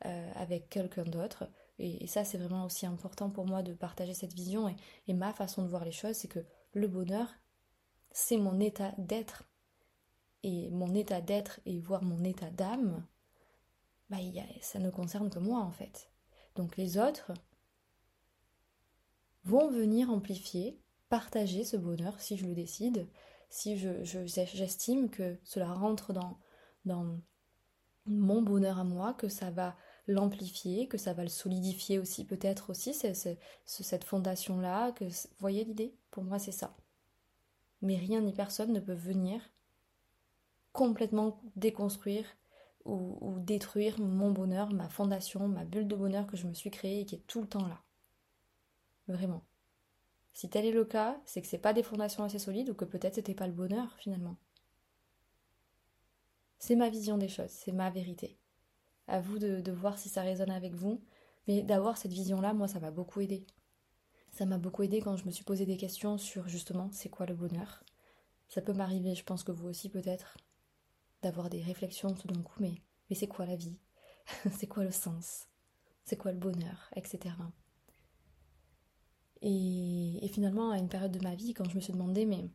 euh, 0.05 0.31
avec 0.36 0.70
quelqu'un 0.70 1.03
d'autre. 1.03 1.48
Et, 1.79 2.08
ça, 2.08 2.24
c'est 2.24 2.38
vraiment 2.38 2.65
aussi 2.65 2.86
important 2.86 3.29
pour 3.29 3.46
moi 3.46 3.63
de 3.63 3.74
partager 3.74 4.13
cette 4.13 4.34
vision 4.34 4.70
et, 5.08 5.13
ma 5.13 5.34
façon 5.34 5.63
de 5.63 5.67
voir 5.67 5.86
les 5.86 5.91
choses, 5.91 6.15
c'est 6.15 6.27
que 6.27 6.46
le 6.74 6.88
bonheur, 6.88 7.27
c'est 8.12 8.38
mon 8.38 8.60
état 8.60 8.93
d'être. 8.98 9.43
Et 10.43 10.70
mon 10.70 10.93
état 10.96 11.22
d'être 11.22 11.60
et 11.65 11.79
voir 11.79 12.03
mon 12.03 12.24
état 12.24 12.50
d'âme, 12.50 13.05
bah, 14.10 14.17
ça 14.62 14.79
ne 14.79 14.89
concerne 14.89 15.29
que 15.29 15.39
moi 15.39 15.60
en 15.60 15.72
fait. 15.72 16.12
Donc 16.55 16.77
les 16.77 16.98
autres 16.98 17.31
vont 19.43 19.70
venir 19.70 20.10
amplifier, 20.10 20.79
partager 21.10 21.63
ce 21.63 21.77
bonheur 21.77 22.20
si 22.20 22.38
je 22.38 22.46
le 22.46 22.53
décide, 22.53 23.08
si 23.50 23.77
j'estime 23.77 25.10
que 25.10 25.38
cela 25.43 25.74
rentre 25.74 26.13
dans, 26.13 26.39
dans 26.86 27.20
mon 28.05 28.41
bonheur 28.41 28.79
à 28.79 28.84
moi, 28.84 29.13
que 29.13 29.29
ça 29.29 29.51
va 29.51 29.75
l'amplifier, 30.08 30.88
que 30.88 30.98
ça 30.98 31.13
va 31.13 31.24
le 31.24 31.29
solidifier 31.29 32.00
aussi 32.00 32.25
peut-être 32.25 32.70
aussi, 32.70 32.93
cette 33.65 34.03
fondation-là, 34.03 34.93
vous 35.00 35.10
voyez 35.39 35.63
l'idée? 35.63 35.93
Pour 36.10 36.24
moi 36.24 36.39
c'est 36.39 36.51
ça. 36.51 36.75
Mais 37.81 37.96
rien 37.96 38.22
ni 38.22 38.34
personne 38.34 38.74
ne 38.74 38.79
peut 38.79 38.93
venir 38.93 39.41
complètement 40.74 41.41
déconstruire 41.55 42.25
ou, 42.86 43.17
ou, 43.22 43.39
détruire 43.39 44.00
mon 44.00 44.31
bonheur, 44.31 44.72
ma 44.72 44.89
fondation, 44.89 45.48
ma 45.48 45.65
bulle 45.65 45.88
de 45.88 45.96
bonheur 45.96 46.27
que 46.27 46.38
je 46.38 46.48
me 46.48 46.53
suis 46.53 46.72
créée 46.72 47.01
et 47.01 47.05
qui 47.05 47.15
est 47.15 47.27
tout 47.27 47.41
le 47.41 47.48
temps 47.48 47.67
là. 47.67 47.81
Vraiment. 49.08 49.43
Si 50.34 50.50
tel 50.50 50.65
est 50.65 50.72
le 50.72 50.86
cas, 50.86 51.20
c'est 51.25 51.41
que 51.41 51.48
c'est 51.48 51.58
pas 51.58 51.74
des 51.74 51.84
fondations 51.84 52.24
assez 52.24 52.39
solides 52.39 52.70
ou 52.70 52.74
que 52.74 52.86
peut-être 52.86 53.15
c'était 53.15 53.36
pas 53.36 53.48
le 53.48 53.53
bonheur 53.53 53.93
finalement. 53.98 54.38
C'est 56.58 56.75
ma 56.75 56.89
vision 56.89 57.17
des 57.17 57.27
choses, 57.27 57.50
c'est 57.50 57.72
ma 57.72 57.89
vérité. 57.89 58.38
À 59.08 59.20
vous 59.20 59.39
de, 59.39 59.72
voir 59.72 59.98
si 59.98 60.10
ça 60.10 60.22
résonne 60.22 60.51
avec 60.51 60.74
vous, 60.74 61.01
mais 61.48 61.63
d'avoir 61.63 61.98
cette 61.98 62.12
vision-là, 62.12 62.53
moi, 62.53 62.67
ça 62.67 62.79
m'a 62.79 62.91
beaucoup 62.91 63.22
aidé. 63.22 63.46
Ça 64.31 64.46
m'a 64.46 64.58
beaucoup 64.58 64.84
aidé 64.84 65.01
quand 65.01 65.17
je 65.17 65.25
me 65.25 65.31
suis 65.31 65.43
posé 65.43 65.65
des 65.65 65.77
questions 65.77 66.17
sur 66.17 66.48
justement 66.48 66.89
c'est 66.91 67.10
quoi 67.10 67.25
le 67.25 67.36
bonheur. 67.36 67.84
Ça 68.48 68.62
peut 68.62 68.74
m'arriver, 68.74 69.15
je 69.15 69.24
pense 69.24 69.43
que 69.43 69.51
vous 69.51 69.67
aussi 69.67 69.89
peut-être, 69.89 70.38
d'avoir 71.22 71.50
des 71.50 71.62
réflexions 71.62 72.13
tout 72.13 72.27
d'un 72.27 72.41
coup, 72.41 72.62
mais, 72.62 72.81
mais 73.10 73.15
c'est 73.15 73.27
quoi 73.27 73.46
la 73.46 73.55
vie? 73.55 73.77
C'est 74.58 74.67
quoi 74.67 74.84
le 74.84 74.91
sens? 74.91 75.48
C'est 76.05 76.15
quoi 76.15 76.31
le 76.31 76.38
bonheur? 76.38 76.89
Etc. 76.96 77.34
Et, 79.41 80.29
finalement, 80.31 80.72
à 80.72 80.77
une 80.77 80.89
période 80.89 81.12
de 81.12 81.24
ma 81.24 81.36
vie, 81.36 81.53
quand 81.53 81.70
je 81.70 81.75
me 81.75 81.81
suis 81.81 81.93
demandé, 81.93 82.25
mais 82.25 82.50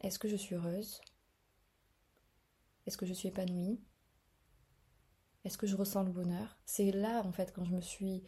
est-ce 0.00 0.18
que 0.18 0.28
je 0.28 0.36
suis 0.36 0.56
heureuse? 0.56 1.00
Est-ce 2.86 2.96
que 2.96 3.06
je 3.06 3.14
suis 3.14 3.28
épanouie? 3.28 3.80
Est-ce 5.44 5.58
que 5.58 5.66
je 5.66 5.76
ressens 5.76 6.02
le 6.02 6.12
bonheur? 6.12 6.58
C'est 6.66 6.92
là, 6.92 7.22
en 7.24 7.32
fait, 7.32 7.52
quand 7.54 7.64
je 7.64 7.72
me 7.72 7.80
suis 7.80 8.22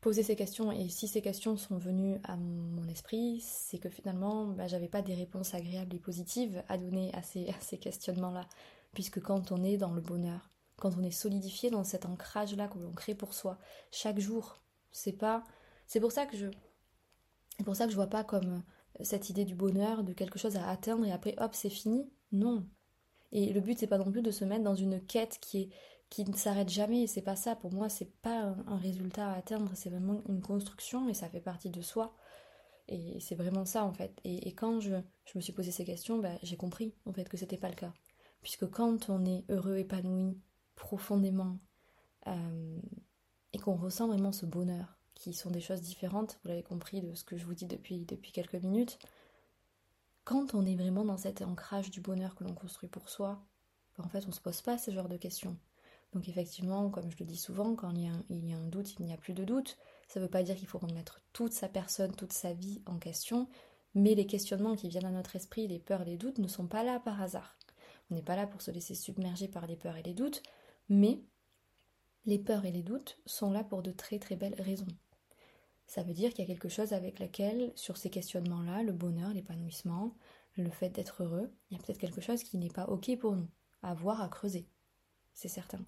posé 0.00 0.22
ces 0.22 0.36
questions, 0.36 0.72
et 0.72 0.88
si 0.88 1.06
ces 1.06 1.20
questions 1.20 1.56
sont 1.56 1.76
venues 1.76 2.18
à 2.24 2.36
mon 2.36 2.88
esprit, 2.88 3.40
c'est 3.40 3.78
que 3.78 3.90
finalement, 3.90 4.46
bah, 4.46 4.66
j'avais 4.66 4.88
pas 4.88 5.02
des 5.02 5.14
réponses 5.14 5.54
agréables 5.54 5.94
et 5.94 6.00
positives 6.00 6.62
à 6.68 6.78
donner 6.78 7.12
à 7.14 7.22
ces, 7.22 7.48
à 7.50 7.60
ces 7.60 7.78
questionnements-là. 7.78 8.46
Puisque 8.94 9.20
quand 9.20 9.52
on 9.52 9.62
est 9.62 9.76
dans 9.76 9.92
le 9.92 10.00
bonheur, 10.00 10.50
quand 10.76 10.96
on 10.96 11.02
est 11.02 11.10
solidifié 11.10 11.70
dans 11.70 11.84
cet 11.84 12.06
ancrage-là 12.06 12.68
que 12.68 12.78
l'on 12.78 12.92
crée 12.92 13.14
pour 13.14 13.34
soi, 13.34 13.58
chaque 13.92 14.18
jour, 14.18 14.60
c'est 14.90 15.12
pas. 15.12 15.44
C'est 15.86 16.00
pour 16.00 16.12
ça 16.12 16.26
que 16.26 16.36
je 16.36 16.46
c'est 17.58 17.64
pour 17.64 17.76
ça 17.76 17.84
que 17.84 17.90
je 17.90 17.96
vois 17.96 18.06
pas 18.06 18.24
comme 18.24 18.62
cette 19.02 19.28
idée 19.28 19.44
du 19.44 19.54
bonheur, 19.54 20.02
de 20.02 20.14
quelque 20.14 20.38
chose 20.38 20.56
à 20.56 20.68
atteindre 20.68 21.04
et 21.04 21.12
après 21.12 21.34
hop 21.38 21.54
c'est 21.54 21.68
fini. 21.68 22.10
Non. 22.32 22.66
Et 23.32 23.52
le 23.52 23.60
but 23.60 23.78
c'est 23.78 23.86
pas 23.86 23.98
non 23.98 24.10
plus 24.10 24.22
de 24.22 24.30
se 24.30 24.44
mettre 24.46 24.64
dans 24.64 24.74
une 24.74 25.04
quête 25.04 25.38
qui 25.40 25.62
est 25.62 25.68
qui 26.10 26.24
ne 26.24 26.36
s'arrête 26.36 26.68
jamais. 26.68 27.06
C'est 27.06 27.22
pas 27.22 27.36
ça. 27.36 27.56
Pour 27.56 27.72
moi 27.72 27.88
c'est 27.88 28.12
pas 28.20 28.54
un, 28.66 28.76
résultat 28.76 29.30
à 29.30 29.36
atteindre. 29.38 29.70
C'est 29.74 29.90
vraiment 29.90 30.22
une 30.28 30.42
construction 30.42 31.08
et 31.08 31.14
ça 31.14 31.28
fait 31.28 31.40
partie 31.40 31.70
de 31.70 31.80
soi. 31.80 32.14
Et 32.88 33.20
c'est 33.20 33.36
vraiment 33.36 33.64
ça 33.64 33.84
en 33.84 33.92
fait. 33.92 34.20
Et, 34.24 34.52
quand 34.52 34.80
je, 34.80 34.96
me 35.34 35.40
suis 35.40 35.52
posé 35.52 35.70
ces 35.70 35.84
questions, 35.84 36.18
bah, 36.18 36.34
j'ai 36.42 36.56
compris 36.56 36.92
en 37.06 37.12
fait 37.12 37.28
que 37.28 37.36
c'était 37.36 37.56
pas 37.56 37.68
le 37.68 37.76
cas. 37.76 37.94
Puisque 38.42 38.68
quand 38.68 39.08
on 39.08 39.24
est 39.24 39.44
heureux, 39.48 39.76
épanoui, 39.78 40.36
profondément, 40.74 41.56
euh, 42.26 42.80
et 43.52 43.58
qu'on 43.58 43.76
ressent 43.76 44.08
vraiment 44.08 44.32
ce 44.32 44.46
bonheur, 44.46 44.98
qui 45.14 45.34
sont 45.34 45.50
des 45.50 45.60
choses 45.60 45.82
différentes, 45.82 46.40
vous 46.42 46.48
l'avez 46.48 46.62
compris 46.62 47.02
de 47.02 47.14
ce 47.14 47.24
que 47.24 47.36
je 47.36 47.44
vous 47.44 47.54
dis 47.54 47.66
depuis, 47.66 48.06
depuis 48.06 48.32
quelques 48.32 48.54
minutes. 48.54 48.98
Quand 50.24 50.54
on 50.54 50.64
est 50.64 50.76
vraiment 50.76 51.04
dans 51.04 51.18
cet 51.18 51.42
ancrage 51.42 51.90
du 51.90 52.00
bonheur 52.00 52.34
que 52.34 52.44
l'on 52.44 52.54
construit 52.54 52.88
pour 52.88 53.08
soi, 53.08 53.44
ben, 53.96 54.04
en 54.04 54.08
fait 54.08 54.26
on 54.26 54.32
se 54.32 54.40
pose 54.40 54.62
pas 54.62 54.78
ce 54.78 54.90
genre 54.90 55.08
de 55.08 55.16
questions. 55.16 55.56
Donc 56.12 56.28
effectivement, 56.28 56.90
comme 56.90 57.10
je 57.10 57.16
le 57.18 57.24
dis 57.24 57.36
souvent, 57.36 57.74
quand 57.74 57.90
il 57.90 58.02
y 58.04 58.52
a 58.52 58.56
un, 58.56 58.66
doute, 58.66 58.94
il 58.98 59.06
n'y 59.06 59.12
a 59.12 59.16
plus 59.16 59.32
de 59.32 59.44
doute. 59.44 59.78
Ça 60.08 60.18
ne 60.18 60.24
veut 60.24 60.30
pas 60.30 60.42
dire 60.42 60.56
qu'il 60.56 60.66
faut 60.66 60.78
remettre 60.78 61.22
toute 61.32 61.52
sa 61.52 61.68
personne, 61.68 62.14
toute 62.14 62.32
sa 62.32 62.52
vie 62.52 62.82
en 62.86 62.98
question, 62.98 63.48
mais 63.94 64.14
les 64.14 64.26
questionnements 64.26 64.74
qui 64.74 64.88
viennent 64.88 65.06
à 65.06 65.10
notre 65.10 65.36
esprit, 65.36 65.68
les 65.68 65.78
peurs, 65.78 66.04
les 66.04 66.16
doutes, 66.16 66.38
ne 66.38 66.48
sont 66.48 66.66
pas 66.66 66.82
là 66.82 66.98
par 66.98 67.22
hasard. 67.22 67.56
On 68.10 68.16
n'est 68.16 68.22
pas 68.22 68.36
là 68.36 68.46
pour 68.46 68.60
se 68.60 68.72
laisser 68.72 68.94
submerger 68.94 69.46
par 69.46 69.66
les 69.66 69.76
peurs 69.76 69.96
et 69.96 70.02
les 70.02 70.14
doutes, 70.14 70.42
mais 70.88 71.22
les 72.26 72.38
peurs 72.38 72.64
et 72.64 72.72
les 72.72 72.82
doutes 72.82 73.18
sont 73.24 73.52
là 73.52 73.62
pour 73.62 73.82
de 73.82 73.92
très 73.92 74.18
très 74.18 74.36
belles 74.36 74.60
raisons. 74.60 74.88
Ça 75.86 76.02
veut 76.02 76.12
dire 76.12 76.30
qu'il 76.30 76.44
y 76.44 76.48
a 76.48 76.52
quelque 76.52 76.68
chose 76.68 76.92
avec 76.92 77.18
laquelle, 77.18 77.72
sur 77.74 77.96
ces 77.96 78.10
questionnements-là, 78.10 78.82
le 78.82 78.92
bonheur, 78.92 79.32
l'épanouissement, 79.32 80.16
le 80.56 80.70
fait 80.70 80.90
d'être 80.90 81.22
heureux, 81.22 81.50
il 81.70 81.76
y 81.76 81.80
a 81.80 81.82
peut-être 81.82 81.98
quelque 81.98 82.20
chose 82.20 82.42
qui 82.42 82.58
n'est 82.58 82.68
pas 82.68 82.86
OK 82.86 83.16
pour 83.18 83.34
nous, 83.34 83.48
à 83.82 83.94
voir, 83.94 84.20
à 84.20 84.28
creuser. 84.28 84.68
C'est 85.40 85.48
certain. 85.48 85.78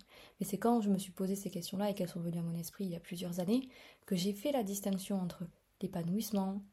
Mais 0.40 0.46
c'est 0.46 0.56
quand 0.56 0.80
je 0.80 0.88
me 0.88 0.96
suis 0.96 1.12
posé 1.12 1.36
ces 1.36 1.50
questions-là 1.50 1.90
et 1.90 1.94
qu'elles 1.94 2.08
sont 2.08 2.22
venues 2.22 2.38
à 2.38 2.42
mon 2.42 2.54
esprit 2.54 2.84
il 2.84 2.90
y 2.90 2.96
a 2.96 3.00
plusieurs 3.00 3.38
années 3.38 3.68
que 4.06 4.16
j'ai 4.16 4.32
fait 4.32 4.50
la 4.50 4.62
distinction 4.62 5.20
entre 5.20 5.44
l'épanouissement, 5.82 6.64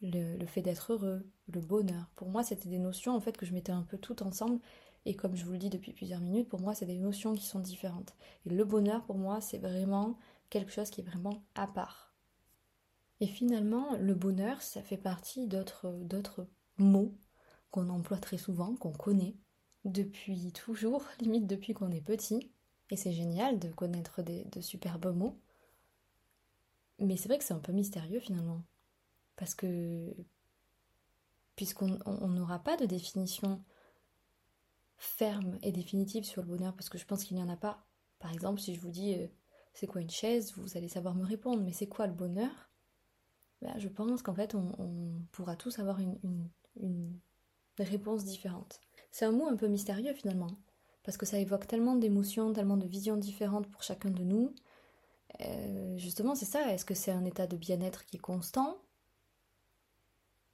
le, 0.00 0.46
fait 0.46 0.62
d'être 0.62 0.92
heureux, 0.92 1.28
le 1.48 1.60
bonheur. 1.60 2.08
Pour 2.14 2.28
moi, 2.28 2.44
c'était 2.44 2.68
des 2.68 2.78
notions 2.78 3.16
en 3.16 3.20
fait 3.20 3.36
que 3.36 3.44
je 3.44 3.52
mettais 3.52 3.72
un 3.72 3.82
peu 3.82 3.98
toutes 3.98 4.22
ensemble. 4.22 4.60
Et 5.06 5.16
comme 5.16 5.34
je 5.34 5.44
vous 5.44 5.50
le 5.50 5.58
dis 5.58 5.70
depuis 5.70 5.92
plusieurs 5.92 6.20
minutes, 6.20 6.48
pour 6.48 6.60
moi, 6.60 6.72
c'est 6.72 6.86
des 6.86 6.98
notions 7.00 7.34
qui 7.34 7.46
sont 7.46 7.58
différentes. 7.58 8.14
Et 8.46 8.50
le 8.50 8.64
bonheur, 8.64 9.02
pour 9.02 9.18
moi, 9.18 9.40
c'est 9.40 9.58
vraiment 9.58 10.16
quelque 10.50 10.70
chose 10.70 10.90
qui 10.90 11.00
est 11.00 11.04
vraiment 11.04 11.42
à 11.56 11.66
part. 11.66 12.14
Et 13.18 13.26
finalement, 13.26 13.96
le 13.96 14.14
bonheur, 14.14 14.62
ça 14.62 14.82
fait 14.82 14.98
partie 14.98 15.48
d'autres 15.48 16.46
mots 16.78 17.18
qu'on 17.72 17.88
emploie 17.88 18.18
très 18.18 18.38
souvent, 18.38 18.76
qu'on 18.76 18.92
connaît 18.92 19.34
depuis 19.84 20.52
toujours, 20.52 21.04
limite 21.20 21.46
depuis 21.46 21.74
qu'on 21.74 21.90
est 21.90 22.00
petit. 22.00 22.50
Et 22.90 22.96
c'est 22.96 23.12
génial 23.12 23.58
de 23.58 23.68
connaître 23.68 24.22
des, 24.22 24.44
de 24.44 24.60
superbes 24.60 25.14
mots. 25.14 25.38
Mais 26.98 27.16
c'est 27.16 27.28
vrai 27.28 27.38
que 27.38 27.44
c'est 27.44 27.54
un 27.54 27.60
peu 27.60 27.72
mystérieux 27.72 28.20
finalement. 28.20 28.62
Parce 29.36 29.54
que 29.54 30.14
puisqu'on 31.56 32.28
n'aura 32.28 32.58
pas 32.58 32.76
de 32.76 32.86
définition 32.86 33.62
ferme 34.96 35.58
et 35.62 35.72
définitive 35.72 36.24
sur 36.24 36.42
le 36.42 36.48
bonheur, 36.48 36.74
parce 36.74 36.88
que 36.88 36.98
je 36.98 37.04
pense 37.04 37.24
qu'il 37.24 37.36
n'y 37.36 37.42
en 37.42 37.48
a 37.48 37.56
pas. 37.56 37.86
Par 38.18 38.32
exemple, 38.32 38.60
si 38.60 38.74
je 38.74 38.80
vous 38.80 38.90
dis 38.90 39.14
euh, 39.14 39.26
c'est 39.74 39.86
quoi 39.86 40.00
une 40.00 40.10
chaise, 40.10 40.54
vous 40.56 40.76
allez 40.76 40.88
savoir 40.88 41.14
me 41.14 41.24
répondre, 41.24 41.62
mais 41.62 41.72
c'est 41.72 41.88
quoi 41.88 42.06
le 42.06 42.12
bonheur? 42.12 42.70
Bah, 43.62 43.78
je 43.78 43.88
pense 43.88 44.22
qu'en 44.22 44.34
fait, 44.34 44.54
on, 44.54 45.22
pourra 45.32 45.56
tous 45.56 45.78
avoir 45.78 45.98
une, 46.00 46.50
réponse 47.78 48.24
différente. 48.24 48.80
C'est 49.14 49.26
un 49.26 49.30
mot 49.30 49.46
un 49.46 49.54
peu 49.54 49.68
mystérieux 49.68 50.12
finalement, 50.12 50.50
parce 51.04 51.16
que 51.16 51.24
ça 51.24 51.38
évoque 51.38 51.68
tellement 51.68 51.94
d'émotions, 51.94 52.52
tellement 52.52 52.76
de 52.76 52.88
visions 52.88 53.16
différentes 53.16 53.68
pour 53.68 53.84
chacun 53.84 54.10
de 54.10 54.24
nous. 54.24 54.52
euh, 55.40 55.96
justement, 55.96 56.34
c'est 56.34 56.46
ça. 56.46 56.72
Est-ce 56.74 56.84
que 56.84 56.94
c'est 56.94 57.12
un 57.12 57.24
état 57.24 57.46
de 57.46 57.56
bien-être 57.56 58.06
qui 58.06 58.16
est 58.16 58.18
constant? 58.18 58.76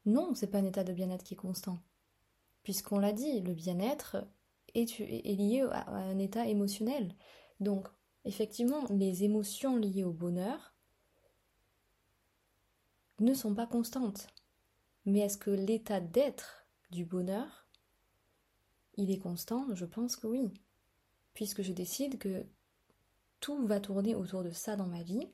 Non, 0.05 0.35
c'est 0.35 0.49
pas 0.49 0.59
un 0.59 0.67
état 0.67 0.85
de 0.85 0.93
bien-être 0.93 1.25
qui 1.25 1.33
est 1.33 1.39
constant. 1.39 1.79
Puisqu'on 2.63 2.99
l'a 2.99 3.13
dit, 3.13 3.41
le 3.41 3.55
bien-être 3.55 4.27
est, 4.75 4.99
lié 4.99 5.67
à 5.73 5.91
un 5.93 6.19
état 6.19 6.47
émotionnel. 6.47 7.15
Donc, 7.61 7.89
effectivement, 8.27 8.85
les 8.91 9.25
émotions 9.25 9.79
liées 9.79 10.05
au 10.05 10.13
bonheur 10.13 10.75
ne 13.21 13.33
sont 13.33 13.55
pas 13.55 13.67
constantes. 13.67 14.27
Mais 15.07 15.21
est-ce 15.21 15.39
que 15.39 15.51
l'état 15.51 16.01
d'être 16.01 16.67
du 16.91 17.07
bonheur, 17.07 17.60
il 19.01 19.11
est 19.11 19.19
constant 19.19 19.67
Je 19.75 19.85
pense 19.85 20.17
que 20.17 20.27
oui. 20.27 20.51
Puisque 21.35 21.63
je 21.63 21.73
décide 21.73 22.19
que 22.19 22.45
tout 23.41 23.67
va 23.67 23.81
tourner 23.81 24.15
autour 24.15 24.43
de 24.43 24.51
ça 24.51 24.77
dans 24.77 24.87
ma 24.87 25.03
vie, 25.03 25.27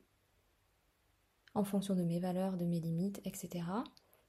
en 1.54 1.64
fonction 1.64 1.94
de 1.94 2.04
mes 2.04 2.20
valeurs, 2.20 2.56
de 2.56 2.64
mes 2.64 2.80
limites, 2.80 3.20
etc. 3.24 3.64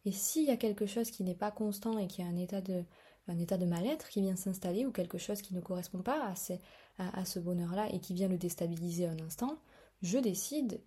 Et 0.05 0.11
s'il 0.11 0.45
y 0.45 0.51
a 0.51 0.57
quelque 0.57 0.85
chose 0.85 1.11
qui 1.11 1.23
n'est 1.23 1.35
pas 1.35 1.51
constant 1.51 1.97
et 1.97 2.07
qui 2.07 2.21
a 2.21 2.25
un 2.25 2.37
état 2.37 2.61
de, 2.61 2.83
un 3.27 3.65
mal-être 3.65 4.07
qui 4.09 4.21
vient 4.21 4.35
s'installer 4.35 4.85
ou 4.85 4.91
quelque 4.91 5.17
chose 5.17 5.41
qui 5.41 5.53
ne 5.53 5.59
correspond 5.59 6.01
pas 6.01 6.33
à, 6.97 7.25
ce 7.25 7.39
bonheur-là 7.39 7.93
et 7.93 7.99
qui 7.99 8.13
vient 8.13 8.29
le 8.29 8.37
déstabiliser 8.37 9.07
un 9.07 9.19
instant, 9.19 9.59
je 10.01 10.17
décide 10.17 10.81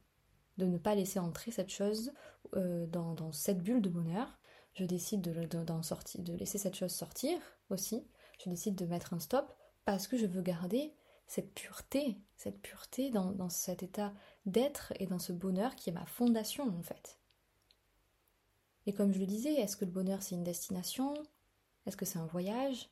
de 0.56 0.66
ne 0.66 0.78
pas 0.78 0.94
laisser 0.94 1.18
entrer 1.18 1.50
cette 1.50 1.70
chose 1.70 2.12
euh, 2.56 2.86
dans, 2.86 3.32
cette 3.32 3.62
bulle 3.62 3.82
de 3.82 3.88
bonheur. 3.88 4.38
Je 4.74 4.84
décide 4.84 5.20
de, 5.20 5.32
de 5.32 6.32
laisser 6.32 6.58
cette 6.58 6.76
chose 6.76 6.92
sortir 6.92 7.38
aussi. 7.68 8.02
Je 8.42 8.48
décide 8.48 8.74
de 8.74 8.86
mettre 8.86 9.12
un 9.12 9.20
stop 9.20 9.52
parce 9.84 10.06
que 10.06 10.16
je 10.16 10.26
veux 10.26 10.40
garder 10.40 10.94
cette 11.26 11.52
pureté, 11.52 12.18
cette 12.36 12.60
pureté 12.60 13.10
dans, 13.10 13.48
cet 13.50 13.82
état 13.82 14.14
d'être 14.46 14.94
et 14.96 15.06
dans 15.06 15.18
ce 15.18 15.32
bonheur 15.32 15.76
qui 15.76 15.90
est 15.90 15.92
ma 15.92 16.06
fondation 16.06 16.66
en 16.66 16.82
fait. 16.82 17.18
Et 18.86 18.94
comme 18.94 19.12
je 19.12 19.18
le 19.18 19.26
disais, 19.26 19.52
est-ce 19.54 19.76
que 19.76 19.84
le 19.84 19.90
bonheur 19.90 20.22
c'est 20.22 20.34
une 20.34 20.42
destination? 20.42 21.12
Est-ce 21.84 21.98
que 21.98 22.06
c'est 22.06 22.18
un 22.18 22.26
voyage? 22.26 22.88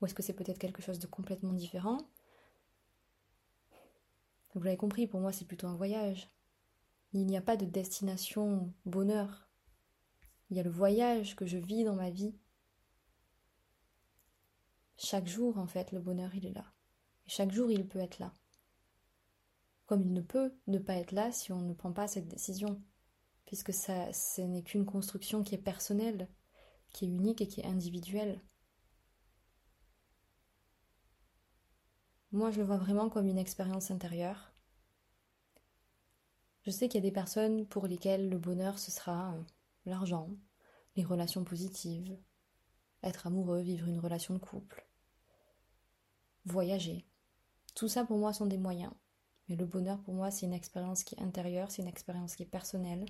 Ou 0.00 0.06
est-ce 0.06 0.14
que 0.14 0.22
c'est 0.22 0.34
peut-être 0.34 0.58
quelque 0.58 0.82
chose 0.82 0.98
de 0.98 1.06
complètement 1.06 1.54
différent? 1.54 1.98
Vous 4.54 4.62
l'avez 4.62 4.76
compris, 4.76 5.06
pour 5.06 5.20
moi 5.20 5.32
c'est 5.32 5.46
plutôt 5.46 5.68
un 5.68 5.76
voyage. 5.76 6.28
Il 7.14 7.26
n'y 7.26 7.38
a 7.38 7.42
pas 7.42 7.56
de 7.56 7.64
destination 7.64 8.70
bonheur. 8.84 9.48
Il 10.50 10.58
y 10.58 10.60
a 10.60 10.62
le 10.62 10.70
voyage 10.70 11.34
que 11.34 11.46
je 11.46 11.56
vis 11.56 11.84
dans 11.84 11.94
ma 11.94 12.10
vie. 12.10 12.34
Chaque 15.04 15.26
jour, 15.26 15.58
en 15.58 15.66
fait, 15.66 15.90
le 15.90 15.98
bonheur, 15.98 16.32
il 16.36 16.46
est 16.46 16.52
là. 16.52 16.64
Chaque 17.26 17.50
jour, 17.50 17.72
il 17.72 17.88
peut 17.88 17.98
être 17.98 18.20
là. 18.20 18.32
Comme 19.86 20.02
il 20.02 20.12
ne 20.12 20.20
peut 20.20 20.54
ne 20.68 20.78
pas 20.78 20.94
être 20.94 21.10
là 21.10 21.32
si 21.32 21.52
on 21.52 21.60
ne 21.60 21.74
prend 21.74 21.92
pas 21.92 22.06
cette 22.06 22.28
décision, 22.28 22.80
puisque 23.44 23.72
ça, 23.72 24.12
ce 24.12 24.42
n'est 24.42 24.62
qu'une 24.62 24.86
construction 24.86 25.42
qui 25.42 25.56
est 25.56 25.58
personnelle, 25.58 26.28
qui 26.92 27.06
est 27.06 27.08
unique 27.08 27.40
et 27.40 27.48
qui 27.48 27.60
est 27.60 27.66
individuelle. 27.66 28.40
Moi, 32.30 32.52
je 32.52 32.60
le 32.60 32.64
vois 32.64 32.78
vraiment 32.78 33.10
comme 33.10 33.26
une 33.26 33.38
expérience 33.38 33.90
intérieure. 33.90 34.54
Je 36.62 36.70
sais 36.70 36.88
qu'il 36.88 37.02
y 37.02 37.04
a 37.04 37.08
des 37.08 37.12
personnes 37.12 37.66
pour 37.66 37.88
lesquelles 37.88 38.28
le 38.28 38.38
bonheur, 38.38 38.78
ce 38.78 38.92
sera 38.92 39.34
euh, 39.34 39.42
l'argent, 39.84 40.30
les 40.94 41.02
relations 41.02 41.42
positives, 41.42 42.16
être 43.02 43.26
amoureux, 43.26 43.62
vivre 43.62 43.88
une 43.88 43.98
relation 43.98 44.34
de 44.34 44.38
couple, 44.38 44.86
voyager. 46.44 47.06
Tout 47.74 47.88
ça 47.88 48.04
pour 48.04 48.18
moi 48.18 48.32
sont 48.32 48.46
des 48.46 48.58
moyens. 48.58 48.92
Mais 49.48 49.56
le 49.56 49.66
bonheur 49.66 50.00
pour 50.02 50.14
moi 50.14 50.30
c'est 50.30 50.46
une 50.46 50.52
expérience 50.52 51.04
qui 51.04 51.14
est 51.14 51.22
intérieure, 51.22 51.70
c'est 51.70 51.82
une 51.82 51.88
expérience 51.88 52.36
qui 52.36 52.42
est 52.42 52.46
personnelle. 52.46 53.06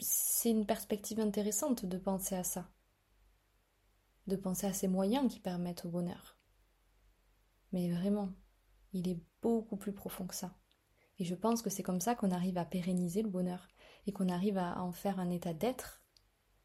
C'est 0.00 0.50
une 0.50 0.66
perspective 0.66 1.20
intéressante 1.20 1.84
de 1.86 1.98
penser 1.98 2.34
à 2.34 2.44
ça. 2.44 2.68
De 4.26 4.36
penser 4.36 4.66
à 4.66 4.72
ces 4.72 4.88
moyens 4.88 5.32
qui 5.32 5.40
permettent 5.40 5.84
au 5.84 5.90
bonheur. 5.90 6.38
Mais 7.72 7.90
vraiment, 7.90 8.30
il 8.92 9.08
est 9.08 9.20
beaucoup 9.42 9.76
plus 9.76 9.92
profond 9.92 10.26
que 10.26 10.34
ça. 10.34 10.56
Et 11.18 11.24
je 11.24 11.34
pense 11.34 11.62
que 11.62 11.70
c'est 11.70 11.82
comme 11.82 12.00
ça 12.00 12.14
qu'on 12.14 12.30
arrive 12.30 12.58
à 12.58 12.64
pérenniser 12.64 13.22
le 13.22 13.28
bonheur 13.28 13.68
et 14.06 14.12
qu'on 14.12 14.28
arrive 14.28 14.58
à 14.58 14.82
en 14.82 14.92
faire 14.92 15.20
un 15.20 15.30
état 15.30 15.54
d'être 15.54 16.02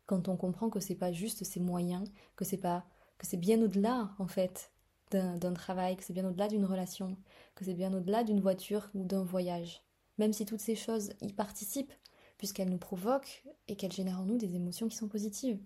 quand 0.06 0.28
on 0.28 0.38
comprend 0.38 0.70
que 0.70 0.80
c'est 0.80 0.96
pas 0.96 1.12
juste 1.12 1.44
ces 1.44 1.60
moyens, 1.60 2.12
que 2.36 2.46
c'est 2.46 2.58
pas 2.58 2.88
que 3.20 3.28
c'est 3.28 3.38
bien 3.38 3.62
au-delà 3.62 4.16
en 4.18 4.26
fait 4.26 4.72
d'un 5.12 5.54
travail, 5.54 5.98
que 5.98 6.04
c'est 6.04 6.14
bien 6.14 6.28
au-delà 6.28 6.48
d'une 6.48 6.66
relation, 6.66 7.18
que 7.56 7.66
c'est 7.66 7.74
bien 7.74 7.94
au-delà 7.94 8.24
d'une 8.24 8.40
voiture 8.40 8.90
ou 8.96 9.04
d'un 9.04 9.24
voyage. 9.24 9.84
Même 10.18 10.34
si 10.34 10.46
toutes 10.46 10.62
ces 10.62 10.76
choses 10.76 11.12
y 11.22 11.34
participent, 11.34 11.94
puisqu'elles 12.38 12.70
nous 12.70 12.78
provoquent 12.78 13.44
et 13.68 13.76
qu'elles 13.76 13.92
génèrent 13.92 14.22
en 14.22 14.26
nous 14.26 14.38
des 14.38 14.56
émotions 14.56 14.88
qui 14.88 14.96
sont 14.96 15.08
positives. 15.08 15.60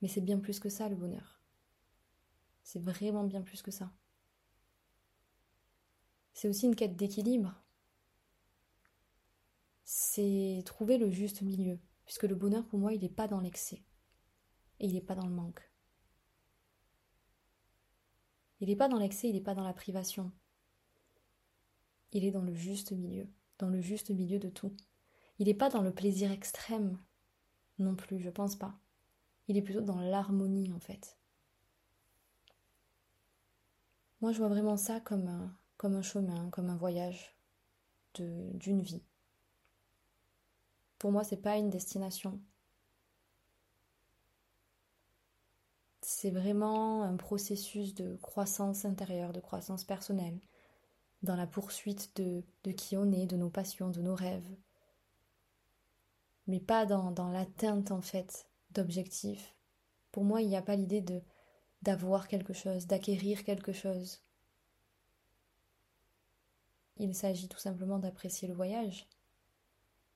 Mais 0.00 0.08
c'est 0.08 0.20
bien 0.20 0.38
plus 0.38 0.60
que 0.60 0.68
ça 0.68 0.88
le 0.88 0.96
bonheur. 0.96 1.42
C'est 2.62 2.80
vraiment 2.80 3.24
bien 3.24 3.42
plus 3.42 3.60
que 3.60 3.70
ça. 3.70 3.92
C'est 6.32 6.48
aussi 6.48 6.66
une 6.66 6.76
quête 6.76 6.96
d'équilibre. 6.96 7.54
C'est 9.84 10.62
trouver 10.64 10.96
le 10.96 11.10
juste 11.10 11.42
milieu, 11.42 11.78
puisque 12.06 12.24
le 12.24 12.34
bonheur 12.34 12.64
pour 12.66 12.78
moi 12.78 12.94
il 12.94 13.02
n'est 13.02 13.08
pas 13.08 13.28
dans 13.28 13.40
l'excès 13.40 13.82
et 14.80 14.86
il 14.86 14.94
n'est 14.94 15.00
pas 15.00 15.14
dans 15.14 15.26
le 15.26 15.34
manque. 15.34 15.73
Il 18.64 18.68
n'est 18.68 18.76
pas 18.76 18.88
dans 18.88 18.98
l'excès, 18.98 19.28
il 19.28 19.34
n'est 19.34 19.42
pas 19.42 19.54
dans 19.54 19.62
la 19.62 19.74
privation. 19.74 20.32
Il 22.12 22.24
est 22.24 22.30
dans 22.30 22.40
le 22.40 22.54
juste 22.54 22.92
milieu, 22.92 23.28
dans 23.58 23.68
le 23.68 23.82
juste 23.82 24.08
milieu 24.08 24.38
de 24.38 24.48
tout. 24.48 24.74
Il 25.38 25.48
n'est 25.48 25.54
pas 25.54 25.68
dans 25.68 25.82
le 25.82 25.92
plaisir 25.92 26.32
extrême 26.32 26.98
non 27.78 27.94
plus, 27.94 28.18
je 28.18 28.30
pense 28.30 28.56
pas. 28.56 28.74
Il 29.48 29.58
est 29.58 29.62
plutôt 29.62 29.82
dans 29.82 30.00
l'harmonie 30.00 30.72
en 30.72 30.78
fait. 30.78 31.18
Moi 34.22 34.32
je 34.32 34.38
vois 34.38 34.48
vraiment 34.48 34.78
ça 34.78 34.98
comme 34.98 35.28
un, 35.28 36.00
chemin, 36.02 36.48
comme 36.48 36.70
un 36.70 36.76
voyage 36.78 37.36
d'une 38.14 38.80
vie. 38.80 39.02
Pour 40.98 41.12
moi, 41.12 41.22
c'est 41.22 41.36
pas 41.36 41.58
une 41.58 41.68
destination, 41.68 42.40
c'est 46.24 46.30
vraiment 46.30 47.02
un 47.02 47.16
processus 47.16 47.94
de 47.94 48.16
croissance 48.16 48.86
intérieure, 48.86 49.34
de 49.34 49.40
croissance 49.40 49.84
personnelle, 49.84 50.40
dans 51.22 51.36
la 51.36 51.46
poursuite 51.46 52.16
de, 52.16 52.72
qui 52.72 52.96
on 52.96 53.12
est, 53.12 53.26
de 53.26 53.36
nos 53.36 53.50
passions, 53.50 53.90
de 53.90 54.00
nos 54.00 54.14
rêves, 54.14 54.48
mais 56.46 56.60
pas 56.60 56.86
dans, 56.86 57.10
dans 57.10 57.28
l'atteinte 57.28 57.90
en 57.90 58.00
fait 58.00 58.48
d'objectifs. 58.70 59.54
Pour 60.12 60.24
moi, 60.24 60.40
il 60.40 60.48
n'y 60.48 60.56
a 60.56 60.62
pas 60.62 60.76
l'idée 60.76 61.02
de 61.02 61.20
d'avoir 61.82 62.26
quelque 62.26 62.54
chose, 62.54 62.86
d'acquérir 62.86 63.44
quelque 63.44 63.74
chose. 63.74 64.22
Il 66.96 67.14
s'agit 67.14 67.48
tout 67.48 67.58
simplement 67.58 67.98
d'apprécier 67.98 68.48
le 68.48 68.54
voyage 68.54 69.06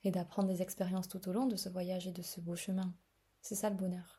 et 0.04 0.10
d'apprendre 0.10 0.48
des 0.48 0.62
expériences 0.62 1.08
tout 1.08 1.28
au 1.28 1.34
long 1.34 1.44
de 1.44 1.56
ce 1.56 1.68
voyage 1.68 2.06
et 2.06 2.12
de 2.12 2.22
ce 2.22 2.40
beau 2.40 2.56
chemin. 2.56 2.94
C'est 3.42 3.56
ça 3.56 3.68
le 3.68 3.76
bonheur. 3.76 4.17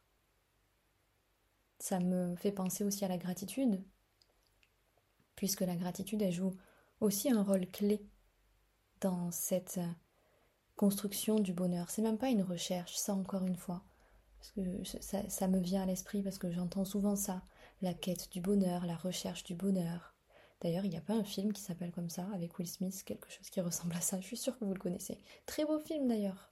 Ça 1.79 1.99
me 1.99 2.35
fait 2.35 2.51
penser 2.51 2.83
aussi 2.83 3.05
à 3.05 3.07
la 3.07 3.17
gratitude, 3.17 3.81
puisque 5.35 5.61
la 5.61 5.75
gratitude, 5.75 6.21
elle 6.21 6.31
joue 6.31 6.53
aussi 6.99 7.31
un 7.31 7.41
rôle 7.41 7.65
clé 7.67 8.05
dans 9.01 9.31
cette 9.31 9.79
construction 10.75 11.39
du 11.39 11.53
bonheur. 11.53 11.89
C'est 11.89 12.01
même 12.01 12.17
pas 12.17 12.29
une 12.29 12.43
recherche, 12.43 12.95
ça 12.95 13.13
encore 13.13 13.45
une 13.45 13.55
fois. 13.55 13.83
Parce 14.39 14.51
que 14.51 15.29
ça, 15.29 15.47
me 15.47 15.59
vient 15.59 15.83
à 15.83 15.85
l'esprit 15.85 16.21
parce 16.21 16.37
que 16.37 16.51
j'entends 16.51 16.85
souvent 16.85 17.15
ça. 17.15 17.41
La 17.81 17.93
quête 17.93 18.31
du 18.31 18.41
bonheur, 18.41 18.85
la 18.85 18.95
recherche 18.95 19.43
du 19.43 19.55
bonheur. 19.55 20.15
D'ailleurs, 20.61 20.85
il 20.85 20.89
n'y 20.89 20.97
a 20.97 21.01
pas 21.01 21.13
un 21.13 21.23
film 21.23 21.53
qui 21.53 21.61
s'appelle 21.61 21.91
comme 21.91 22.09
ça, 22.09 22.27
avec 22.33 22.57
Will 22.57 22.67
Smith, 22.67 23.03
quelque 23.05 23.29
chose 23.29 23.49
qui 23.49 23.61
ressemble 23.61 23.95
à 23.95 24.01
ça. 24.01 24.19
Je 24.19 24.25
suis 24.25 24.37
sûre 24.37 24.57
que 24.57 24.65
vous 24.65 24.73
le 24.73 24.79
connaissez. 24.79 25.17
Très 25.45 25.65
beau 25.65 25.79
film 25.79 26.07
d'ailleurs. 26.07 26.51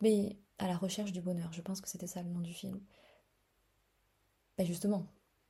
Mais 0.00 0.36
à 0.58 0.66
la 0.66 0.76
recherche 0.76 1.12
du 1.12 1.20
bonheur, 1.20 1.52
je 1.52 1.60
pense 1.60 1.80
que 1.80 1.88
c'était 1.88 2.06
ça 2.06 2.22
le 2.22 2.28
nom 2.28 2.40
du 2.40 2.52
film. 2.52 2.80
Bah, 4.60 4.66
justement, 4.66 5.06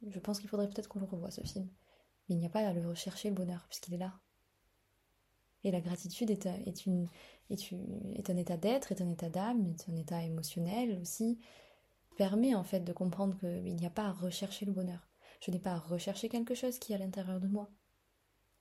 je 0.06 0.20
pense 0.20 0.38
qu'il 0.38 0.48
faudrait 0.48 0.68
peut-être 0.68 0.86
qu'on 0.86 1.00
le 1.00 1.04
revoie 1.04 1.32
ce 1.32 1.40
film. 1.40 1.68
Il 2.28 2.38
n'y 2.38 2.46
a 2.46 2.48
pas 2.48 2.60
à 2.60 2.72
le 2.72 2.86
rechercher 2.86 3.28
le 3.28 3.34
bonheur, 3.34 3.66
puisqu'il 3.68 3.94
est 3.94 3.98
là. 3.98 4.20
Et 5.64 5.72
la 5.72 5.80
gratitude 5.80 6.30
est, 6.30 6.46
est, 6.46 6.86
est 7.50 8.30
un 8.30 8.36
état 8.36 8.56
d'être, 8.56 8.92
est 8.92 9.02
un 9.02 9.08
état 9.08 9.28
d'âme, 9.28 9.66
est 9.66 9.90
un 9.90 9.96
état 9.96 10.22
émotionnel 10.22 10.96
aussi. 11.02 11.40
Permet 12.18 12.54
en 12.54 12.62
fait 12.62 12.84
de 12.84 12.92
comprendre 12.92 13.36
qu'il 13.40 13.74
n'y 13.74 13.84
a 13.84 13.90
pas 13.90 14.04
à 14.04 14.12
rechercher 14.12 14.64
le 14.64 14.70
bonheur. 14.70 15.08
Je 15.40 15.50
n'ai 15.50 15.58
pas 15.58 15.72
à 15.72 15.78
rechercher 15.80 16.28
quelque 16.28 16.54
chose 16.54 16.78
qui 16.78 16.92
est 16.92 16.94
à 16.94 16.98
l'intérieur 16.98 17.40
de 17.40 17.48
moi. 17.48 17.68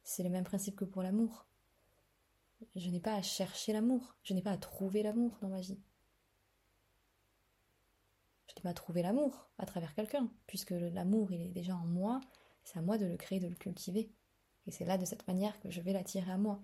C'est 0.04 0.24
le 0.24 0.32
même 0.32 0.46
principe 0.46 0.78
que 0.78 0.86
pour 0.86 1.04
l'amour. 1.04 1.46
Je 2.76 2.90
n'ai 2.90 3.00
pas 3.00 3.14
à 3.14 3.22
chercher 3.22 3.72
l'amour, 3.72 4.16
je 4.24 4.34
n'ai 4.34 4.42
pas 4.42 4.54
à 4.54 4.58
trouver 4.58 5.04
l'amour 5.04 5.38
dans 5.44 5.50
ma 5.50 5.62
vie 5.62 5.80
je 8.50 8.56
n'ai 8.56 8.64
pas 8.64 8.74
trouvé 8.74 9.02
l'amour 9.02 9.48
à 9.58 9.66
travers 9.66 9.94
quelqu'un, 9.94 10.30
puisque 10.48 10.72
l'amour, 10.72 11.32
il 11.32 11.42
est 11.42 11.50
déjà 11.50 11.76
en 11.76 11.86
moi, 11.86 12.20
c'est 12.64 12.80
à 12.80 12.82
moi 12.82 12.98
de 12.98 13.06
le 13.06 13.18
créer, 13.18 13.40
de 13.40 13.48
le 13.48 13.56
cultiver, 13.56 14.12
Et 14.68 14.72
c'est 14.72 14.86
là 14.86 14.98
de 14.98 15.06
cette 15.06 15.28
manière 15.28 15.60
que 15.60 15.70
je 15.70 15.82
vais 15.82 15.94
l'attirer 15.94 16.32
à 16.32 16.38
moi. 16.38 16.62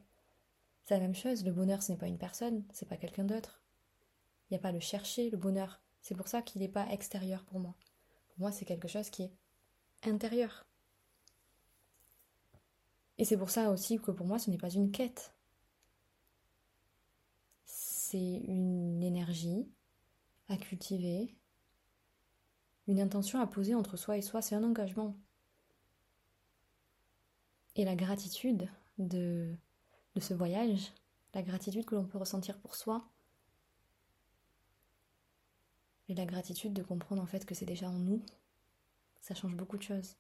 C'est 0.84 0.94
la 0.94 1.00
même 1.00 1.16
chose, 1.16 1.44
le 1.44 1.52
bonheur 1.52 1.82
ce 1.82 1.92
n'est 1.92 1.98
pas 1.98 2.08
une 2.08 2.18
personne, 2.18 2.64
c'est 2.72 2.88
pas 2.88 2.98
quelqu'un 2.98 3.24
d'autre. 3.24 3.64
Il 4.50 4.54
n'y 4.54 4.58
a 4.58 4.62
pas 4.62 4.72
le 4.72 4.80
chercher, 4.80 5.30
le 5.30 5.38
bonheur. 5.38 5.82
C'est 6.02 6.16
pour 6.16 6.28
ça 6.28 6.42
qu'il 6.42 6.62
n'est 6.62 6.70
pas 6.70 6.88
extérieur 6.92 7.44
pour 7.46 7.60
moi. 7.60 7.76
Pour 8.30 8.40
moi, 8.40 8.52
c'est 8.52 8.66
quelque 8.66 8.88
chose 8.88 9.10
qui 9.10 9.24
est 9.24 9.32
intérieur. 10.04 10.68
Et 13.18 13.26
c'est 13.26 13.38
pour 13.38 13.50
ça 13.50 13.72
aussi 13.72 13.98
que 14.00 14.12
pour 14.12 14.28
moi, 14.28 14.38
ce 14.38 14.52
n'est 14.52 14.58
pas 14.58 14.70
une 14.70 14.92
quête. 14.92 15.34
C'est 17.66 18.20
une 18.20 19.02
énergie 19.02 19.68
à 20.48 20.58
cultiver, 20.58 21.36
une 22.88 23.00
intention 23.00 23.40
à 23.40 23.48
poser 23.48 23.76
entre 23.76 23.98
soi 23.98 24.18
et 24.18 24.22
soi, 24.22 24.42
c'est 24.42 24.56
un 24.56 24.64
engagement. 24.64 25.16
Et 27.76 27.84
la 27.84 27.96
gratitude 27.96 28.70
de, 28.98 29.56
ce 30.20 30.34
voyage, 30.34 30.94
la 31.34 31.42
gratitude 31.42 31.86
que 31.86 31.96
l'on 31.96 32.06
peut 32.06 32.18
ressentir 32.18 32.58
pour 32.60 32.76
soi, 32.76 33.10
et 36.08 36.14
la 36.14 36.26
gratitude 36.26 36.74
de 36.74 36.84
comprendre 36.84 37.22
en 37.22 37.26
fait 37.26 37.46
que 37.46 37.56
c'est 37.56 37.66
déjà 37.66 37.90
en 37.90 37.98
nous, 37.98 38.22
ça 39.22 39.34
change 39.34 39.56
beaucoup 39.56 39.78
de 39.78 39.84
choses. 39.84 40.16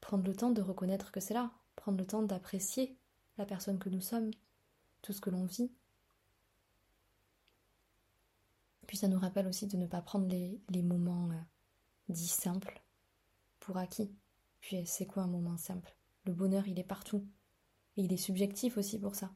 Prendre 0.00 0.24
le 0.24 0.34
temps 0.34 0.50
de 0.50 0.62
reconnaître 0.62 1.12
que 1.12 1.20
c'est 1.20 1.34
là, 1.34 1.52
prendre 1.76 1.98
le 1.98 2.06
temps 2.06 2.22
d'apprécier 2.22 2.96
la 3.36 3.44
personne 3.44 3.78
que 3.78 3.90
nous 3.90 4.00
sommes, 4.00 4.30
tout 5.02 5.12
ce 5.12 5.20
que 5.20 5.30
l'on 5.30 5.44
vit. 5.44 5.70
Puis 8.92 8.98
ça 8.98 9.08
nous 9.08 9.18
rappelle 9.18 9.46
aussi 9.46 9.66
de 9.66 9.78
ne 9.78 9.86
pas 9.86 10.02
prendre 10.02 10.28
les, 10.28 10.82
moments 10.82 11.30
euh, 11.30 11.40
dits 12.10 12.26
simples 12.26 12.84
pour 13.58 13.78
acquis. 13.78 14.14
Puis 14.60 14.86
c'est 14.86 15.06
quoi 15.06 15.22
un 15.22 15.28
moment 15.28 15.56
simple? 15.56 15.96
Le 16.26 16.34
bonheur, 16.34 16.68
il 16.68 16.78
est 16.78 16.84
partout. 16.84 17.26
Et 17.96 18.02
il 18.02 18.12
est 18.12 18.18
subjectif 18.18 18.76
aussi 18.76 19.00
pour 19.00 19.14
ça. 19.14 19.34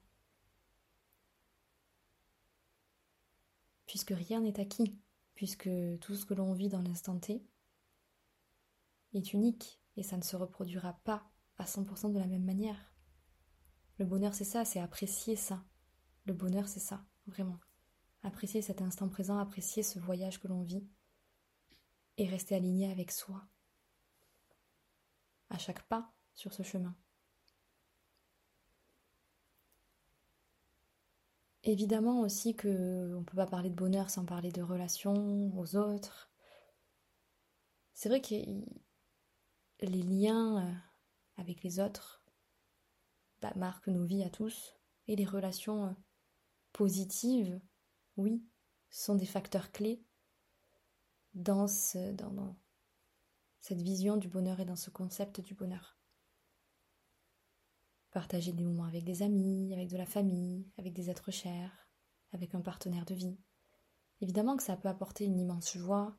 Puisque 3.87 4.11
rien 4.11 4.43
n'est 4.43 4.61
acquis, 4.61 5.01
puisque 5.35 5.71
tout 6.03 6.15
ce 6.15 6.27
que 6.27 6.35
l'on 6.35 6.53
vit 6.53 6.69
dans 6.69 6.83
l'instant 6.83 7.19
T 7.19 7.43
est 9.15 9.33
unique 9.33 9.81
et 9.97 10.03
ça 10.03 10.19
ne 10.19 10.23
se 10.23 10.37
reproduira 10.37 11.01
pas 11.03 11.31
à 11.57 11.65
100% 11.65 12.13
de 12.13 12.19
la 12.19 12.27
même 12.27 12.45
manière. 12.45 12.93
Le 13.97 14.05
bonheur, 14.05 14.35
c'est 14.35 14.45
ça, 14.45 14.67
c'est 14.67 14.81
apprécier 14.81 15.35
ça. 15.35 15.65
Le 16.27 16.35
bonheur, 16.35 16.69
c'est 16.69 16.79
ça, 16.79 17.07
vraiment. 17.27 17.59
Apprécier 18.23 18.63
cet 18.63 18.83
instant 18.83 19.09
présent, 19.09 19.39
apprécier 19.39 19.83
ce 19.83 19.99
voyage 19.99 20.41
que 20.41 20.49
l'on 20.49 20.63
vit 20.63 20.87
et 22.17 22.27
rester 22.27 22.55
aligné 22.55 22.91
avec 22.91 23.13
soi 23.13 23.43
à 25.51 25.59
chaque 25.59 25.83
pas 25.89 26.13
sur 26.35 26.53
ce 26.53 26.63
chemin. 26.63 26.95
Évidemment 31.63 32.21
aussi 32.21 32.55
que 32.55 33.13
on 33.17 33.25
peut 33.25 33.37
pas 33.37 33.47
parler 33.47 33.71
de 33.71 33.75
bonheur 33.75 34.09
sans 34.09 34.25
parler 34.25 34.53
de 34.53 34.63
relations 34.63 35.53
aux 35.59 35.77
autres. 35.77 36.31
C'est 37.93 38.09
vrai 38.09 38.21
que 38.21 38.35
les 39.81 40.03
liens 40.03 40.65
euh, 40.65 40.75
avec 41.39 41.65
les 41.65 41.81
autres 41.81 42.23
bah, 43.43 43.53
marquent 43.57 43.89
nos 43.89 44.05
vies 44.05 44.23
à 44.23 44.31
tous 44.31 44.77
et 45.09 45.17
les 45.17 45.25
relations 45.25 45.87
euh, 45.87 45.93
positives, 46.73 47.61
oui, 48.17 48.43
sont 48.91 49.15
des 49.15 49.27
facteurs 49.27 49.73
clés 49.73 50.03
dans, 51.35 51.69
cette 51.69 52.23
vision 53.83 54.17
du 54.17 54.29
bonheur 54.29 54.61
et 54.61 54.65
dans 54.65 54.77
ce 54.77 54.91
concept 54.91 55.41
du 55.41 55.55
bonheur 55.55 55.97
partager 58.17 58.55
des 58.55 58.65
moments 58.65 58.87
avec 58.87 59.05
des 59.05 59.23
amis, 59.23 59.75
avec 59.75 59.91
de 59.91 59.99
la 59.99 60.07
famille, 60.07 60.73
avec 60.79 60.95
des 60.95 61.11
êtres 61.11 61.31
chers, 61.31 61.91
avec 62.33 62.55
un 62.55 62.63
partenaire 62.63 63.05
de 63.05 63.15
vie. 63.15 63.39
Évidemment 64.23 64.57
que 64.57 64.63
ça 64.63 64.75
peut 64.75 64.89
apporter 64.89 65.27
une 65.27 65.39
immense 65.39 65.77
joie, 65.77 66.17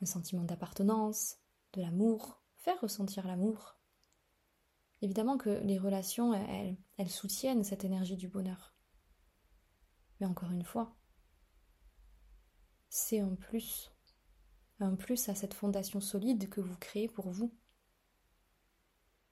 un 0.00 0.06
sentiment 0.06 0.44
d'appartenance, 0.44 1.38
de 1.72 1.80
l'amour, 1.80 2.40
faire 2.54 2.80
ressentir 2.80 3.26
l'amour. 3.26 3.80
Évidemment 5.02 5.38
que 5.38 5.50
les 5.64 5.76
relations, 5.76 6.34
elles, 6.34 6.76
elles 6.98 7.10
soutiennent 7.10 7.64
cette 7.64 7.84
énergie 7.84 8.16
du 8.16 8.28
bonheur. 8.28 8.76
Mais 10.20 10.26
encore 10.26 10.52
une 10.52 10.62
fois, 10.62 10.99
c'est 12.90 13.20
un 13.20 13.34
plus, 13.34 13.90
un 14.80 14.94
plus 14.94 15.30
à 15.30 15.34
cette 15.34 15.54
fondation 15.54 16.02
solide 16.02 16.50
que 16.50 16.60
vous 16.60 16.76
créez 16.76 17.08
pour 17.08 17.30
vous. 17.30 17.54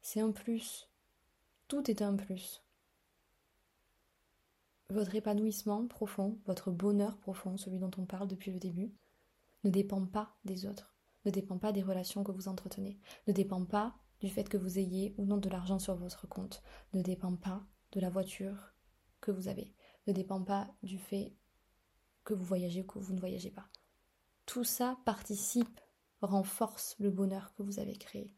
C'est 0.01 0.21
un 0.21 0.33
plus 0.33 0.88
tout 1.68 1.90
est 1.90 2.01
un 2.01 2.16
plus. 2.16 2.64
Votre 4.88 5.14
épanouissement 5.14 5.87
profond, 5.87 6.40
votre 6.47 6.71
bonheur 6.71 7.18
profond, 7.18 7.59
celui 7.59 7.79
dont 7.79 7.90
on 7.99 8.07
parle 8.07 8.27
depuis 8.27 8.51
le 8.51 8.59
début, 8.59 8.94
ne 9.64 9.71
dépend 9.71 10.07
pas 10.07 10.38
des 10.47 10.64
autres, 10.64 10.97
ne 11.27 11.31
dépend 11.31 11.59
pas 11.59 11.73
des 11.73 11.83
relations 11.83 12.25
que 12.25 12.33
vous 12.33 12.49
entretenez, 12.49 12.99
ne 13.27 13.35
dépend 13.35 13.66
pas 13.66 13.94
du 14.21 14.31
fait 14.31 14.49
que 14.49 14.57
vous 14.57 14.79
ayez 14.79 15.14
ou 15.18 15.27
non 15.27 15.37
de 15.37 15.51
l'argent 15.51 15.79
sur 15.79 15.94
votre 15.94 16.27
compte, 16.27 16.62
ne 16.94 17.03
dépend 17.03 17.37
pas 17.37 17.66
de 17.92 18.01
la 18.01 18.09
voiture 18.09 18.73
que 19.21 19.31
vous 19.31 19.49
avez, 19.49 19.75
ne 20.07 20.14
dépend 20.14 20.42
pas 20.42 20.71
du 20.83 20.99
fait 20.99 21.37
que 22.29 22.35
vous 22.35 22.45
voyagez 22.45 22.83
ou 22.83 22.85
que 22.85 22.99
vous 22.99 23.14
ne 23.14 23.21
voyagez 23.21 23.51
pas. 23.51 23.71
Tout 24.45 24.62
ça 24.62 24.99
participe, 25.07 25.81
renforce 26.21 26.95
le 26.99 27.11
bonheur 27.11 27.55
que 27.55 27.62
vous 27.62 27.79
avez 27.79 27.97
créé. 27.97 28.35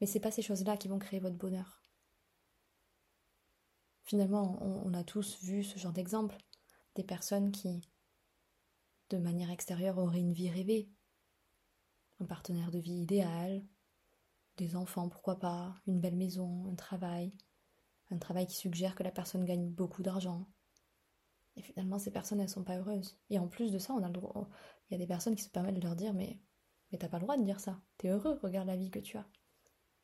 Mais 0.00 0.08
c'est 0.08 0.18
pas 0.18 0.32
ces 0.32 0.42
choses-là 0.42 0.76
qui 0.76 0.88
vont 0.88 0.98
créer 0.98 1.20
votre 1.20 1.36
bonheur. 1.36 1.80
Finalement, 4.02 4.60
on, 4.60 4.92
a 4.94 5.04
tous 5.04 5.40
vu 5.44 5.62
ce 5.62 5.78
genre 5.78 5.92
d'exemple. 5.92 6.36
Des 6.96 7.04
personnes 7.04 7.52
qui, 7.52 7.88
de 9.10 9.18
manière 9.18 9.52
extérieure, 9.52 9.98
auraient 9.98 10.18
une 10.18 10.32
vie 10.32 10.50
rêvée. 10.50 10.90
Un 12.18 12.26
partenaire 12.26 12.72
de 12.72 12.80
vie 12.80 13.00
idéal, 13.00 13.64
des 14.56 14.74
enfants, 14.74 15.08
pourquoi 15.08 15.38
pas, 15.38 15.76
une 15.86 16.00
belle 16.00 16.16
maison, 16.16 16.66
un 16.66 16.74
travail, 16.74 17.32
un 18.10 18.18
travail 18.18 18.48
qui 18.48 18.56
suggère 18.56 18.96
que 18.96 19.04
la 19.04 19.12
personne 19.12 19.44
gagne 19.44 19.70
beaucoup 19.70 20.02
d'argent. 20.02 20.48
Et 21.58 21.62
finalement, 21.62 21.98
ces 21.98 22.12
personnes, 22.12 22.40
elles 22.40 22.48
sont 22.48 22.62
pas 22.62 22.78
heureuses. 22.78 23.18
Et 23.30 23.38
en 23.38 23.48
plus 23.48 23.72
de 23.72 23.78
ça, 23.78 23.92
on 23.92 24.02
a 24.02 24.06
le 24.06 24.12
droit. 24.12 24.48
Il 24.88 24.92
y 24.92 24.94
a 24.94 24.98
des 24.98 25.08
personnes 25.08 25.34
qui 25.34 25.42
se 25.42 25.50
permettent 25.50 25.74
de 25.74 25.82
leur 25.82 25.96
dire 25.96 26.14
Mais, 26.14 26.40
mais 26.90 26.98
t'as 26.98 27.08
pas 27.08 27.18
le 27.18 27.24
droit 27.24 27.36
de 27.36 27.42
dire 27.42 27.58
ça. 27.58 27.80
T'es 27.98 28.08
heureux, 28.08 28.38
regarde 28.42 28.68
la 28.68 28.76
vie 28.76 28.90
que 28.90 29.00
tu 29.00 29.18
as. 29.18 29.26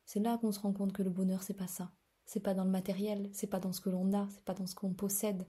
C'est 0.05 0.19
là 0.19 0.37
qu'on 0.37 0.51
se 0.51 0.59
rend 0.59 0.73
compte 0.73 0.91
que 0.91 1.01
le 1.01 1.09
bonheur, 1.09 1.43
c'est 1.43 1.53
pas 1.53 1.67
ça. 1.67 1.91
C'est 2.25 2.41
pas 2.41 2.53
dans 2.53 2.65
le 2.65 2.71
matériel, 2.71 3.29
c'est 3.33 3.47
pas 3.47 3.59
dans 3.59 3.71
ce 3.71 3.81
que 3.81 3.89
l'on 3.89 4.13
a, 4.13 4.27
c'est 4.31 4.43
pas 4.43 4.53
dans 4.53 4.67
ce 4.67 4.75
qu'on 4.75 4.93
possède. 4.93 5.47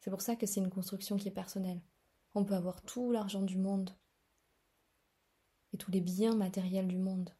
C'est 0.00 0.10
pour 0.10 0.20
ça 0.20 0.36
que 0.36 0.46
c'est 0.46 0.60
une 0.60 0.70
construction 0.70 1.16
qui 1.16 1.28
est 1.28 1.32
personnelle. 1.32 1.82
On 2.34 2.44
peut 2.44 2.54
avoir 2.54 2.82
tout 2.82 3.10
l'argent 3.10 3.42
du 3.42 3.56
monde 3.56 3.96
et 5.72 5.78
tous 5.78 5.90
les 5.90 6.00
biens 6.00 6.34
matériels 6.34 6.88
du 6.88 6.98
monde. 6.98 7.34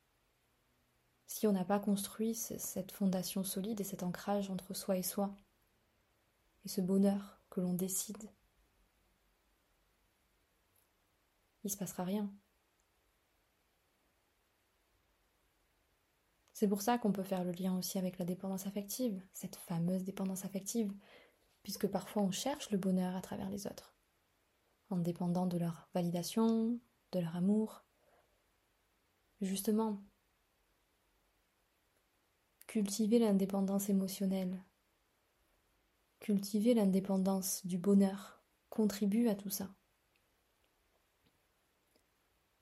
Si 1.27 1.47
on 1.47 1.53
n'a 1.53 1.65
pas 1.65 1.79
construit 1.79 2.35
cette 2.35 2.91
fondation 2.91 3.45
solide 3.45 3.81
et 3.81 3.85
cet 3.85 4.03
ancrage 4.03 4.51
entre 4.51 4.75
soi 4.75 4.97
et 4.97 5.03
soi, 5.03 5.37
et 6.65 6.69
ce 6.69 6.81
bonheur 6.81 7.41
que 7.51 7.61
l'on 7.61 7.75
décide, 7.75 8.31
il 11.65 11.71
se 11.71 11.77
passera 11.77 12.05
rien. 12.05 12.33
C'est 16.53 16.69
pour 16.69 16.83
ça 16.83 16.99
qu'on 16.99 17.13
peut 17.13 17.23
faire 17.23 17.43
le 17.43 17.53
lien 17.53 17.79
aussi 17.79 17.97
avec 17.99 18.19
la 18.19 18.27
dépendance 18.27 18.67
affective, 18.67 19.23
cette 19.33 19.57
fameuse 19.57 20.05
dépendance 20.05 20.45
affective, 20.45 20.93
puisque 21.63 21.87
parfois 21.87 22.23
on 22.23 22.31
cherche 22.31 22.71
le 22.71 22.77
bonheur 22.77 23.17
à 23.17 23.23
travers 23.23 23.49
les 23.49 23.67
autres, 23.67 23.95
en 24.91 24.99
dépendant 24.99 25.47
de 25.47 25.57
leur 25.57 25.89
validation, 25.95 26.79
de 27.13 27.19
leur 27.19 27.35
amour. 27.35 27.83
Justement, 29.41 30.03
cultiver 32.67 33.19
l'indépendance 33.19 33.89
émotionnelle, 33.89 34.63
cultiver 36.21 36.75
l'indépendance 36.75 37.67
du 37.67 37.79
bonheur 37.79 38.43
contribue 38.69 39.29
à 39.29 39.35
tout 39.35 39.51
ça. 39.51 39.75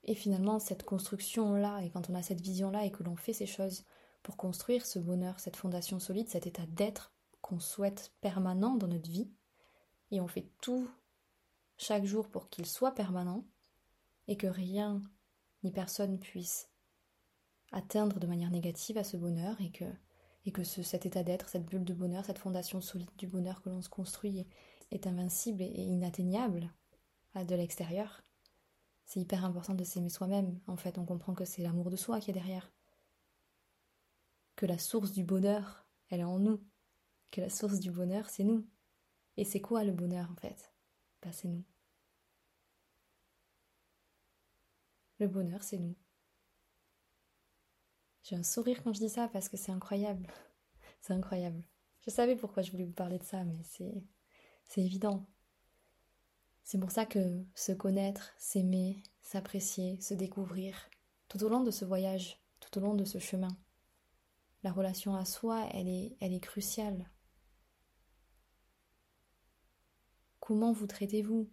Et 0.05 0.15
finalement, 0.15 0.59
cette 0.59 0.85
construction-là, 0.85 1.81
et 1.83 1.91
quand 1.91 2.09
on 2.09 2.15
a 2.15 2.23
cette 2.23 2.41
vision-là 2.41 2.87
et 2.87 2.91
que 2.91 3.03
l'on 3.03 3.17
fait 3.17 3.35
ces 3.35 3.47
choses 3.47 3.85
pour 4.23 4.37
construire 4.37 4.87
ce 4.87 4.99
bonheur, 4.99 5.39
cette 5.39 5.57
fondation 5.57 5.99
solide, 5.99 6.31
cet 6.31 6.47
état 6.47 6.67
d'être 6.67 7.13
qu'on 7.43 7.61
souhaite 7.61 8.15
permanent 8.21 8.77
dans 8.77 8.89
notre 8.89 9.11
vie, 9.11 9.31
et 10.11 10.21
on 10.21 10.29
fait 10.29 10.51
tout 10.63 10.89
chaque 11.77 12.05
jour 12.05 12.29
pour 12.29 12.49
qu'il 12.49 12.65
soit 12.65 12.95
permanent, 12.95 13.45
et 14.29 14.37
que 14.37 14.47
rien 14.47 15.03
ni 15.63 15.73
personne 15.73 16.19
puisse 16.19 16.71
atteindre 17.71 18.19
de 18.19 18.27
manière 18.27 18.51
négative 18.51 18.97
à 18.97 19.05
ce 19.05 19.17
bonheur, 19.17 19.61
et 19.61 19.71
que, 19.71 19.85
et 20.49 20.51
que 20.51 20.65
ce, 20.65 20.83
cet 20.83 21.05
état 21.05 21.23
d'être, 21.23 21.51
cette 21.51 21.67
bulle 21.67 21.85
de 21.85 21.93
bonheur, 21.93 22.25
cette 22.25 22.39
fondation 22.39 22.81
solide 22.81 23.11
du 23.19 23.27
bonheur 23.27 23.61
que 23.61 23.69
l'on 23.69 23.83
se 23.83 23.91
construit 23.91 24.47
est, 24.91 25.07
invincible 25.07 25.63
et 25.63 25.67
inatteignable 25.67 26.73
de 27.35 27.55
l'extérieur, 27.55 28.23
C'est 29.05 29.21
hyper 29.21 29.45
important 29.45 29.75
de 29.75 29.85
s'aimer 29.85 30.09
soi-même. 30.09 30.59
En 30.67 30.79
fait, 30.79 30.97
on 30.97 31.05
comprend 31.05 31.35
que 31.35 31.45
c'est 31.45 31.63
l'amour 31.63 31.91
de 31.91 31.97
soi 31.97 32.19
qui 32.19 32.31
est 32.31 32.35
derrière. 32.35 32.73
Que 34.57 34.65
la 34.65 34.79
source 34.79 35.13
du 35.13 35.23
bonheur, 35.23 35.87
elle 36.09 36.21
est 36.21 36.25
en 36.25 36.39
nous. 36.39 36.61
Que 37.31 37.43
la 37.43 37.51
source 37.51 37.79
du 37.79 37.91
bonheur, 37.91 38.31
c'est 38.31 38.45
nous. 38.45 38.67
Et 39.37 39.45
c'est 39.45 39.61
quoi 39.61 39.85
le 39.85 39.93
bonheur 39.93 40.31
en 40.33 40.37
fait? 40.37 40.73
Bah 41.23 41.31
c'est 41.31 41.49
nous. 41.49 41.65
Le 45.19 45.29
bonheur, 45.29 45.63
c'est 45.63 45.79
nous. 45.79 45.95
J'ai 48.29 48.37
un 48.37 48.43
sourire 48.43 48.83
quand 48.83 48.93
je 48.93 48.99
dis 48.99 49.09
ça 49.09 49.27
parce 49.29 49.49
que 49.49 49.57
c'est 49.57 49.73
incroyable. 49.73 50.27
C'est 51.01 51.15
incroyable. 51.15 51.63
Je 52.03 52.11
savais 52.11 52.37
pourquoi 52.37 52.63
je 52.63 52.71
voulais 52.71 52.85
vous 52.85 52.93
parler 52.93 53.19
de 53.19 53.25
ça, 53.25 53.43
mais 53.43 53.63
c'est 53.65 54.05
c'est 54.67 54.83
évident. 54.83 55.25
C'est 56.63 56.79
pour 56.79 56.91
ça 56.91 57.07
que 57.07 57.43
se 57.55 57.73
connaître, 57.73 58.35
s'aimer, 58.37 59.03
s'apprécier, 59.23 59.99
se 60.03 60.13
découvrir, 60.13 60.91
tout 61.29 61.43
au 61.43 61.49
long 61.49 61.63
de 61.63 61.71
ce 61.71 61.87
voyage, 61.87 62.39
tout 62.61 62.77
au 62.77 62.83
long 62.83 62.95
de 62.95 63.07
ce 63.07 63.19
chemin, 63.19 63.57
la 64.63 64.73
relation 64.73 65.15
à 65.15 65.25
soi, 65.25 65.67
elle 65.73 65.89
est, 65.89 66.15
elle 66.21 66.35
est 66.35 66.41
cruciale. 66.41 67.11
Comment 70.41 70.73
vous 70.73 70.87
traitez-vous? 70.87 71.49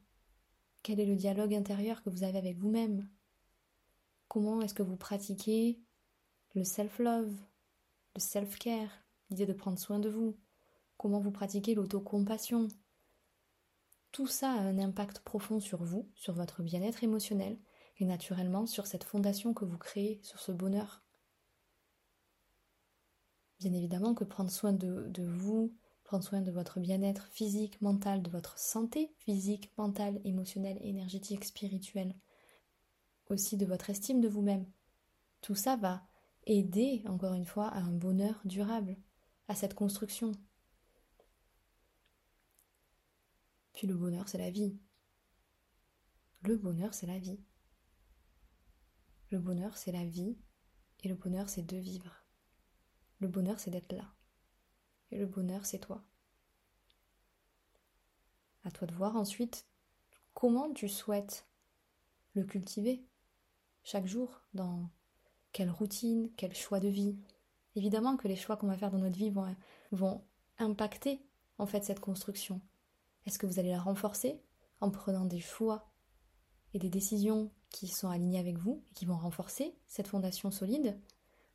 Quel 0.84 1.00
est 1.00 1.06
le 1.06 1.16
dialogue 1.16 1.56
intérieur 1.56 2.04
que 2.04 2.10
vous 2.10 2.24
avez 2.24 2.38
avec 2.38 2.58
vous-même? 2.58 3.08
Comment 4.28 4.62
est-ce 4.62 4.74
que 4.74 4.84
vous 4.84 4.98
pratiquez 4.98 5.80
le 6.56 6.64
self-love, 6.64 7.36
le 8.16 8.22
self-care, 8.22 8.90
l'idée 9.30 9.46
de 9.46 9.54
prendre 9.54 9.78
soin 9.78 10.00
de 10.00 10.10
vous 10.10 10.38
Comment 10.98 11.20
vous 11.20 11.32
pratiquez 11.32 11.76
l'autocompassion 11.76 12.70
Tout 14.14 14.28
ça 14.28 14.52
a 14.52 14.62
un 14.62 14.80
impact 14.80 15.20
profond 15.20 15.60
sur 15.60 15.84
vous, 15.84 16.10
sur 16.16 16.34
votre 16.34 16.64
bien-être 16.64 17.04
émotionnel 17.04 17.60
et 17.98 18.06
naturellement 18.06 18.66
sur 18.66 18.88
cette 18.88 19.04
fondation 19.04 19.54
que 19.54 19.66
vous 19.66 19.78
créez, 19.78 20.22
sur 20.24 20.40
ce 20.40 20.54
bonheur. 20.54 21.04
Bien 23.60 23.74
évidemment 23.74 24.14
que 24.14 24.24
prendre 24.24 24.50
soin 24.50 24.72
de, 24.72 25.08
de 25.10 25.24
vous, 25.24 25.76
prendre 26.06 26.24
soin 26.24 26.40
de 26.40 26.52
votre 26.52 26.80
bien-être 26.80 27.28
physique, 27.28 27.82
mental, 27.82 28.22
de 28.22 28.30
votre 28.30 28.58
santé 28.58 29.14
physique, 29.18 29.74
mentale, 29.78 30.22
émotionnelle, 30.24 30.80
énergétique, 30.82 31.44
spirituelle, 31.44 32.16
aussi 33.30 33.58
de 33.58 33.66
votre 33.66 33.90
estime 33.90 34.22
de 34.22 34.30
vous-même. 34.30 34.66
Tout 35.42 35.56
ça 35.56 35.76
va 35.76 36.08
aider, 36.46 37.04
encore 37.08 37.34
une 37.34 37.46
fois, 37.46 37.68
à 37.68 37.80
un 37.80 37.92
bonheur 37.92 38.42
durable, 38.46 38.98
à 39.48 39.56
cette 39.56 39.74
construction. 39.74 40.32
Puis 43.74 43.88
le 43.88 43.96
bonheur, 43.96 44.28
c'est 44.28 44.38
la 44.38 44.52
vie. 44.52 44.78
Le 46.42 46.58
bonheur, 46.58 46.94
c'est 46.94 47.08
la 47.08 47.20
vie. 47.20 47.40
Le 49.32 49.40
bonheur, 49.40 49.78
c'est 49.78 49.92
la 49.92 50.06
vie, 50.06 50.38
et 51.04 51.08
le 51.08 51.16
bonheur, 51.16 51.50
c'est 51.50 51.64
de 51.64 51.78
vivre. 51.78 52.24
Le 53.20 53.28
bonheur, 53.28 53.60
c'est 53.60 53.72
d'être 53.72 53.94
là. 53.94 54.14
Et 55.12 55.18
le 55.18 55.26
bonheur, 55.26 55.66
c'est 55.66 55.80
toi. 55.80 56.06
À 58.64 58.72
toi 58.72 58.88
de 58.88 58.94
voir 58.94 59.16
ensuite 59.16 59.68
comment 60.34 60.72
tu 60.74 60.90
souhaites 60.90 61.48
le 62.34 62.44
cultiver 62.44 63.06
chaque 63.84 64.08
jour, 64.08 64.42
dans 64.54 64.90
quelle 65.56 65.72
routine, 65.72 66.30
quel 66.36 66.54
choix 66.54 66.82
de 66.82 66.90
vie. 66.90 67.16
Évidemment 67.76 68.18
que 68.18 68.28
les 68.28 68.36
choix 68.36 68.58
qu'on 68.58 68.68
va 68.68 68.76
faire 68.76 68.92
dans 68.92 68.98
notre 68.98 69.18
vie 69.18 69.32
vont, 69.92 70.22
impacter 70.58 71.26
en 71.58 71.66
fait 71.66 71.86
cette 71.86 72.02
construction. 72.02 72.60
Est-ce 73.26 73.40
que 73.40 73.46
vous 73.46 73.58
allez 73.58 73.72
la 73.72 73.80
renforcer 73.80 74.42
en 74.82 74.92
prenant 74.92 75.24
des 75.24 75.40
choix 75.40 75.90
et 76.74 76.80
des 76.80 76.90
décisions 76.90 77.54
qui 77.70 77.88
sont 77.88 78.10
alignées 78.10 78.40
avec 78.40 78.58
vous 78.58 78.84
et 78.92 78.94
qui 78.96 79.06
vont 79.06 79.16
renforcer 79.16 79.78
cette 79.88 80.10
fondation 80.10 80.52
solide? 80.52 81.00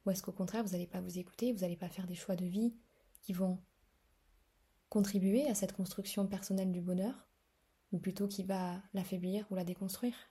Ou 0.06 0.10
est-ce 0.10 0.22
qu'au 0.22 0.32
contraire 0.32 0.64
vous 0.64 0.70
n'allez 0.70 0.86
pas 0.86 1.02
vous 1.02 1.18
écouter, 1.18 1.52
vous 1.52 1.60
n'allez 1.60 1.76
pas 1.76 1.90
faire 1.90 2.06
des 2.06 2.14
choix 2.14 2.36
de 2.36 2.46
vie 2.46 2.74
qui 3.20 3.34
vont 3.34 3.58
contribuer 4.88 5.46
à 5.46 5.54
cette 5.54 5.74
construction 5.74 6.26
personnelle 6.26 6.72
du 6.72 6.80
bonheur, 6.80 7.28
ou 7.92 7.98
plutôt 7.98 8.28
qui 8.28 8.44
va 8.44 8.80
l'affaiblir 8.94 9.46
ou 9.50 9.56
la 9.56 9.64
déconstruire? 9.64 10.29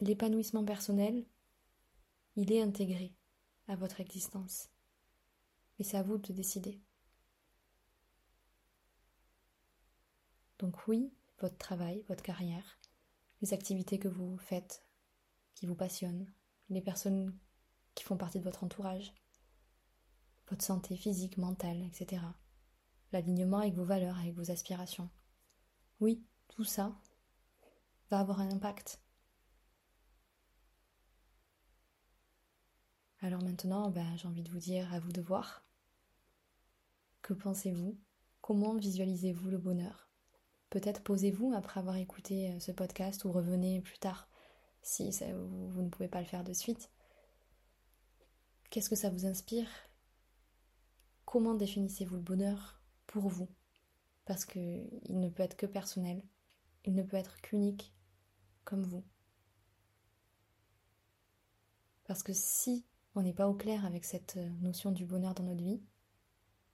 L'épanouissement 0.00 0.64
personnel, 0.64 1.24
il 2.36 2.52
est 2.52 2.60
intégré 2.60 3.14
à 3.68 3.76
votre 3.76 4.00
existence. 4.00 4.68
Et 5.78 5.84
c'est 5.84 5.96
à 5.96 6.02
vous 6.02 6.18
de 6.18 6.32
décider. 6.32 6.80
Donc 10.58 10.88
oui, 10.88 11.12
votre 11.38 11.58
travail, 11.58 12.04
votre 12.08 12.22
carrière, 12.22 12.78
les 13.40 13.52
activités 13.52 13.98
que 13.98 14.08
vous 14.08 14.36
faites, 14.38 14.84
qui 15.54 15.66
vous 15.66 15.74
passionnent, 15.74 16.32
les 16.70 16.80
personnes 16.80 17.36
qui 17.94 18.04
font 18.04 18.16
partie 18.16 18.38
de 18.38 18.44
votre 18.44 18.64
entourage, 18.64 19.14
votre 20.48 20.64
santé 20.64 20.96
physique, 20.96 21.38
mentale, 21.38 21.82
etc. 21.82 22.22
L'alignement 23.12 23.58
avec 23.58 23.74
vos 23.74 23.84
valeurs, 23.84 24.18
avec 24.18 24.34
vos 24.34 24.50
aspirations. 24.50 25.08
Oui, 26.00 26.24
tout 26.48 26.64
ça 26.64 26.92
va 28.10 28.18
avoir 28.18 28.40
un 28.40 28.50
impact. 28.50 29.03
Alors 33.24 33.42
maintenant, 33.42 33.88
ben, 33.88 34.14
j'ai 34.18 34.28
envie 34.28 34.42
de 34.42 34.50
vous 34.50 34.58
dire 34.58 34.92
à 34.92 35.00
vous 35.00 35.10
de 35.10 35.22
voir. 35.22 35.64
Que 37.22 37.32
pensez-vous? 37.32 37.98
Comment 38.42 38.74
visualisez-vous 38.74 39.48
le 39.48 39.56
bonheur? 39.56 40.10
Peut-être 40.68 41.02
posez-vous 41.02 41.54
après 41.56 41.80
avoir 41.80 41.96
écouté 41.96 42.50
euh, 42.50 42.60
ce 42.60 42.70
podcast 42.70 43.24
ou 43.24 43.32
revenez 43.32 43.80
plus 43.80 43.96
tard 43.96 44.28
si 44.82 45.08
vous 45.32 45.80
ne 45.80 45.88
pouvez 45.88 46.08
pas 46.08 46.20
le 46.20 46.26
faire 46.26 46.44
de 46.44 46.52
suite. 46.52 46.90
Qu'est-ce 48.68 48.90
que 48.90 48.94
ça 48.94 49.08
vous 49.08 49.24
inspire? 49.24 49.70
Comment 51.24 51.54
définissez-vous 51.54 52.16
le 52.16 52.20
bonheur 52.20 52.82
pour 53.06 53.30
vous? 53.30 53.48
Parce 54.26 54.44
qu'il 54.44 54.86
ne 55.08 55.30
peut 55.30 55.44
être 55.44 55.56
que 55.56 55.64
personnel, 55.64 56.22
il 56.84 56.94
ne 56.94 57.02
peut 57.02 57.16
être 57.16 57.40
qu'unique 57.40 57.94
comme 58.66 58.82
vous. 58.82 59.02
Parce 62.04 62.22
que 62.22 62.34
si 62.34 62.84
on 63.14 63.22
n'est 63.22 63.32
pas 63.32 63.48
au 63.48 63.54
clair 63.54 63.84
avec 63.84 64.04
cette 64.04 64.36
notion 64.60 64.90
du 64.90 65.04
bonheur 65.04 65.34
dans 65.34 65.44
notre 65.44 65.62
vie, 65.62 65.82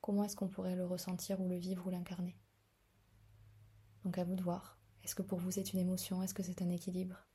comment 0.00 0.24
est-ce 0.24 0.37
qu'on 0.37 0.48
pourrait 0.48 0.76
le 0.76 0.87
ressentir 0.87 1.40
ou 1.40 1.48
le 1.48 1.57
vivre 1.57 1.87
ou 1.87 1.90
l'incarner 1.90 2.37
Donc 4.05 4.18
à 4.18 4.24
vous 4.24 4.37
de 4.37 4.42
voir. 4.42 4.79
Est-ce 5.05 5.14
que 5.14 5.22
pour 5.22 5.38
vous 5.38 5.50
c'est 5.50 5.72
une 5.72 5.79
émotion 5.79 6.22
Est-ce 6.22 6.35
que 6.35 6.42
c'est 6.42 6.62
un 6.62 6.70
équilibre 6.70 7.26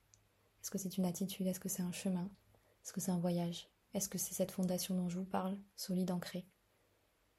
Est-ce 0.61 0.71
que 0.71 0.77
c'est 0.77 0.97
une 0.97 1.05
attitude 1.05 1.47
Est-ce 1.47 1.59
que 1.59 1.69
c'est 1.69 1.83
un 1.83 1.91
chemin 1.91 2.29
Est-ce 2.83 2.93
que 2.93 3.01
c'est 3.01 3.11
un 3.11 3.19
voyage 3.19 3.69
est-ce 3.95 4.09
que 4.09 4.17
c'est 4.17 4.33
cette 4.33 4.51
fondation 4.51 4.93
dont 4.93 5.07
je 5.07 5.17
vous 5.17 5.25
parle, 5.25 5.57
solide, 5.77 6.11
ancrée 6.11 6.45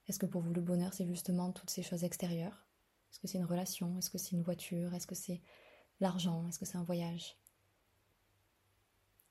Est-ce 0.08 0.18
que 0.18 0.24
pour 0.24 0.40
vous 0.40 0.54
le 0.54 0.62
bonheur, 0.62 0.94
c'est 0.94 1.04
justement 1.04 1.52
toutes 1.52 1.68
ces 1.68 1.82
choses 1.82 2.02
extérieures 2.02 2.66
Est-ce 3.10 3.20
que 3.20 3.26
c'est 3.28 3.36
une 3.36 3.44
relation 3.44 3.98
Est-ce 3.98 4.08
que 4.08 4.16
c'est 4.16 4.30
une 4.30 4.42
voiture 4.42 4.94
Est-ce 4.94 5.06
que 5.06 5.14
c'est 5.14 5.42
l'argent 6.00 6.46
Est-ce 6.48 6.58
que 6.58 6.64
c'est 6.64 6.78
un 6.78 6.82
voyage 6.82 7.36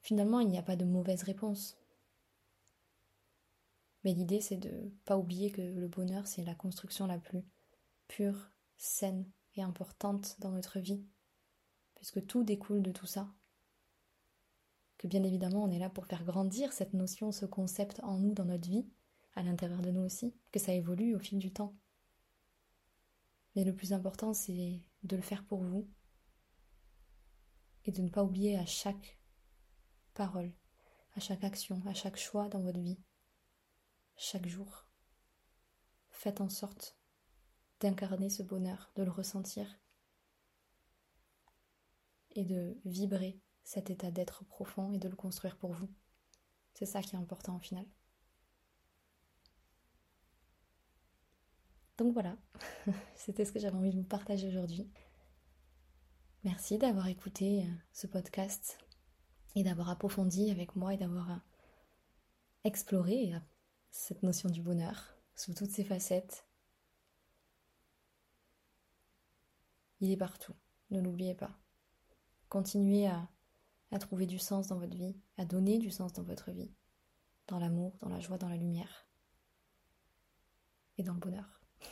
Finalement, 0.02 0.39
il 0.39 0.50
n'y 0.50 0.60
a 0.60 0.62
pas 0.62 0.76
de 0.76 0.86
mauvaise 0.86 1.24
réponse. 1.24 1.80
Mais 4.06 4.13
l'idée, 4.13 4.39
c'est 4.39 4.58
de 4.58 4.70
ne 4.70 4.89
pas 5.04 5.18
oublier 5.18 5.52
que 5.52 5.63
le 5.63 5.88
bonheur, 5.88 6.28
c'est 6.28 6.46
la 6.46 6.54
construction 6.54 7.08
la 7.08 7.18
plus 7.18 7.44
pure, 8.08 8.52
saine 8.78 9.26
et 9.56 9.63
importante 9.63 10.39
dans 10.39 10.52
notre 10.52 10.80
vie, 10.80 11.04
puisque 11.96 12.24
tout 12.28 12.44
découle 12.44 12.84
de 12.84 12.91
tout 12.91 13.08
ça. 13.08 13.34
Que 15.00 15.08
bien 15.08 15.24
évidemment 15.24 15.63
on 15.63 15.72
est 15.72 15.80
là 15.80 15.89
pour 15.89 16.06
faire 16.06 16.24
grandir 16.24 16.72
cette 16.72 16.94
notion, 16.94 17.32
ce 17.32 17.48
concept 17.48 18.00
en 18.04 18.20
nous, 18.20 18.36
dans 18.36 18.46
notre 18.46 18.70
vie, 18.70 18.88
à 19.34 19.41
l'intérieur 19.41 19.82
de 19.82 19.89
nous 19.89 20.02
aussi, 20.02 20.36
que 20.52 20.60
ça 20.60 20.72
évolue 20.72 21.15
au 21.15 21.20
fil 21.20 21.39
du 21.39 21.52
temps. 21.52 21.76
Mais 23.56 23.63
le 23.63 23.74
plus 23.74 23.91
important, 23.91 24.36
c'est 24.36 24.84
de 25.02 25.15
le 25.15 25.22
faire 25.24 25.44
pour 25.46 25.63
vous 25.63 25.89
et 27.86 27.91
de 27.91 28.04
ne 28.04 28.10
pas 28.10 28.24
oublier 28.24 28.56
à 28.56 28.68
chaque 28.68 29.20
parole, 30.13 30.54
à 31.15 31.20
chaque 31.20 31.44
action, 31.44 31.82
à 31.88 31.96
chaque 31.96 32.18
choix 32.18 32.50
dans 32.50 32.62
votre 32.62 32.80
vie, 32.80 33.00
chaque 34.15 34.47
jour. 34.47 34.86
Faites 36.10 36.41
en 36.41 36.49
sorte 36.49 36.97
d'incarner 37.80 38.30
ce 38.30 38.43
bonheur, 38.43 38.91
de 38.95 39.04
le 39.04 39.12
ressentir 39.12 39.80
et 42.32 42.43
de 42.43 42.78
vibrer 42.86 43.41
cet 43.63 43.89
état 43.89 44.12
d'être 44.12 44.45
profond 44.45 44.93
et 44.93 44.99
de 44.99 45.10
le 45.10 45.15
construire 45.15 45.58
pour 45.58 45.73
vous. 45.73 45.89
C'est 46.73 46.86
ça 46.86 47.01
qui 47.01 47.15
est 47.15 47.19
important 47.19 47.56
au 47.56 47.60
final. 47.60 47.86
Donc 51.97 52.13
voilà, 52.13 52.38
c'était 53.15 53.45
ce 53.45 53.54
que 53.54 53.60
j'avais 53.60 53.78
envie 53.78 53.91
de 53.91 53.97
vous 53.97 54.04
partager 54.04 54.47
aujourd'hui. 54.47 54.89
Merci 56.43 56.78
d'avoir 56.78 57.08
écouté 57.08 57.63
euh, 57.63 57.73
ce 57.93 58.06
podcast 58.06 58.78
et 59.56 59.63
d'avoir 59.63 59.89
approfondi 59.89 60.51
avec 60.51 60.75
moi 60.75 60.93
et 60.93 60.97
d'avoir 60.97 61.32
euh, 61.32 61.38
exploré 62.65 63.34
euh, 63.34 63.39
cette 63.95 64.23
notion 64.23 64.49
du 64.49 64.62
bonheur 64.62 65.17
sous 65.36 65.53
toutes 65.53 65.71
ses 65.71 65.86
facettes. 65.86 66.45
Il 70.01 70.12
est 70.12 70.17
partout. 70.17 70.53
Ne 70.91 70.99
l'oubliez 70.99 71.34
pas. 71.34 71.58
Continuez 72.49 73.08
à, 73.08 73.29
trouver 73.97 74.25
du 74.25 74.38
sens 74.38 74.67
dans 74.67 74.77
votre 74.77 74.97
vie, 74.97 75.15
à 75.38 75.45
donner 75.45 75.79
du 75.79 75.89
sens 75.89 76.12
dans 76.12 76.23
votre 76.23 76.51
vie, 76.51 76.73
dans 77.47 77.60
l'amour, 77.60 77.97
dans 78.01 78.10
la 78.10 78.19
joie, 78.19 78.38
dans 78.38 78.49
la 78.49 78.58
lumière 78.58 79.08
et 80.97 81.03
dans 81.03 81.13
le 81.13 81.19
bonheur. 81.19 81.62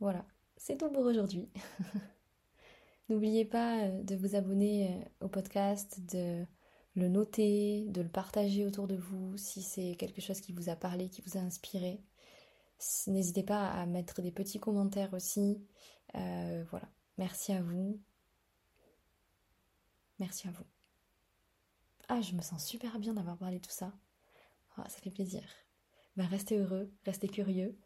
Voilà, 0.00 0.26
c'est 0.56 0.78
tout 0.78 0.90
pour 0.90 1.04
aujourd'hui. 1.04 1.50
N'oubliez 3.10 3.44
pas 3.44 3.84
euh, 3.84 4.02
de 4.02 4.16
vous 4.16 4.34
abonner 4.34 4.90
euh, 4.90 5.26
au 5.26 5.28
podcast, 5.28 6.00
de 6.00 6.46
le 6.96 7.08
noter, 7.08 7.86
de 7.88 8.00
le 8.00 8.08
partager 8.08 8.64
autour 8.64 8.86
de 8.86 8.96
vous 8.96 9.36
si 9.36 9.62
c'est 9.62 9.96
quelque 9.96 10.20
chose 10.20 10.40
qui 10.40 10.52
vous 10.52 10.68
a 10.68 10.76
parlé, 10.76 11.08
qui 11.08 11.22
vous 11.22 11.36
a 11.36 11.40
inspiré. 11.40 12.00
N'hésitez 13.06 13.42
pas 13.42 13.70
à 13.70 13.86
mettre 13.86 14.22
des 14.22 14.32
petits 14.32 14.60
commentaires 14.60 15.12
aussi. 15.14 15.60
Euh, 16.14 16.64
voilà. 16.70 16.88
Merci 17.18 17.52
à 17.52 17.62
vous. 17.62 18.00
Merci 20.18 20.48
à 20.48 20.50
vous. 20.52 20.64
Ah, 22.08 22.20
je 22.20 22.34
me 22.34 22.42
sens 22.42 22.64
super 22.64 22.98
bien 22.98 23.14
d'avoir 23.14 23.36
parlé 23.36 23.58
de 23.58 23.64
tout 23.64 23.72
ça. 23.72 23.92
Ah, 24.76 24.88
ça 24.88 25.00
fait 25.00 25.10
plaisir. 25.10 25.42
Ben, 26.16 26.26
restez 26.26 26.58
heureux, 26.58 26.92
restez 27.04 27.28
curieux, 27.28 27.76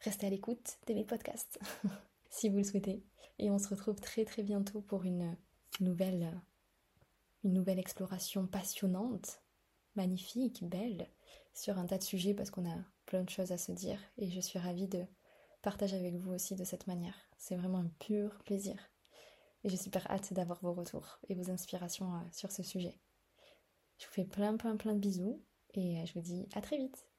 restez 0.00 0.26
à 0.26 0.30
l'écoute 0.30 0.78
de 0.86 0.94
mes 0.94 1.04
podcasts, 1.04 1.58
si 2.30 2.48
vous 2.48 2.58
le 2.58 2.64
souhaitez. 2.64 3.04
Et 3.38 3.50
on 3.50 3.58
se 3.58 3.68
retrouve 3.68 3.96
très 3.96 4.24
très 4.24 4.42
bientôt 4.42 4.80
pour 4.80 5.04
une 5.04 5.36
nouvelle, 5.80 6.40
une 7.44 7.52
nouvelle 7.52 7.78
exploration 7.78 8.46
passionnante, 8.46 9.42
magnifique, 9.94 10.64
belle, 10.68 11.08
sur 11.52 11.78
un 11.78 11.86
tas 11.86 11.98
de 11.98 12.02
sujets 12.02 12.34
parce 12.34 12.50
qu'on 12.50 12.68
a 12.68 12.76
plein 13.06 13.22
de 13.22 13.30
choses 13.30 13.52
à 13.52 13.58
se 13.58 13.72
dire. 13.72 14.00
Et 14.18 14.30
je 14.30 14.40
suis 14.40 14.58
ravie 14.58 14.88
de 14.88 15.04
partager 15.62 15.96
avec 15.96 16.16
vous 16.16 16.32
aussi 16.32 16.56
de 16.56 16.64
cette 16.64 16.86
manière. 16.86 17.16
C'est 17.38 17.56
vraiment 17.56 17.78
un 17.78 17.90
pur 18.00 18.42
plaisir. 18.44 18.76
Et 19.62 19.68
j'ai 19.68 19.76
super 19.76 20.10
hâte 20.10 20.32
d'avoir 20.32 20.60
vos 20.60 20.72
retours 20.72 21.20
et 21.28 21.34
vos 21.34 21.50
inspirations 21.50 22.14
euh, 22.14 22.22
sur 22.32 22.50
ce 22.52 22.62
sujet. 22.62 22.98
Je 23.98 24.06
vous 24.06 24.12
fais 24.12 24.24
plein 24.24 24.56
plein 24.56 24.76
plein 24.76 24.94
de 24.94 24.98
bisous 24.98 25.42
et 25.72 26.00
euh, 26.00 26.06
je 26.06 26.14
vous 26.14 26.20
dis 26.20 26.48
à 26.54 26.60
très 26.60 26.76
vite. 26.76 27.13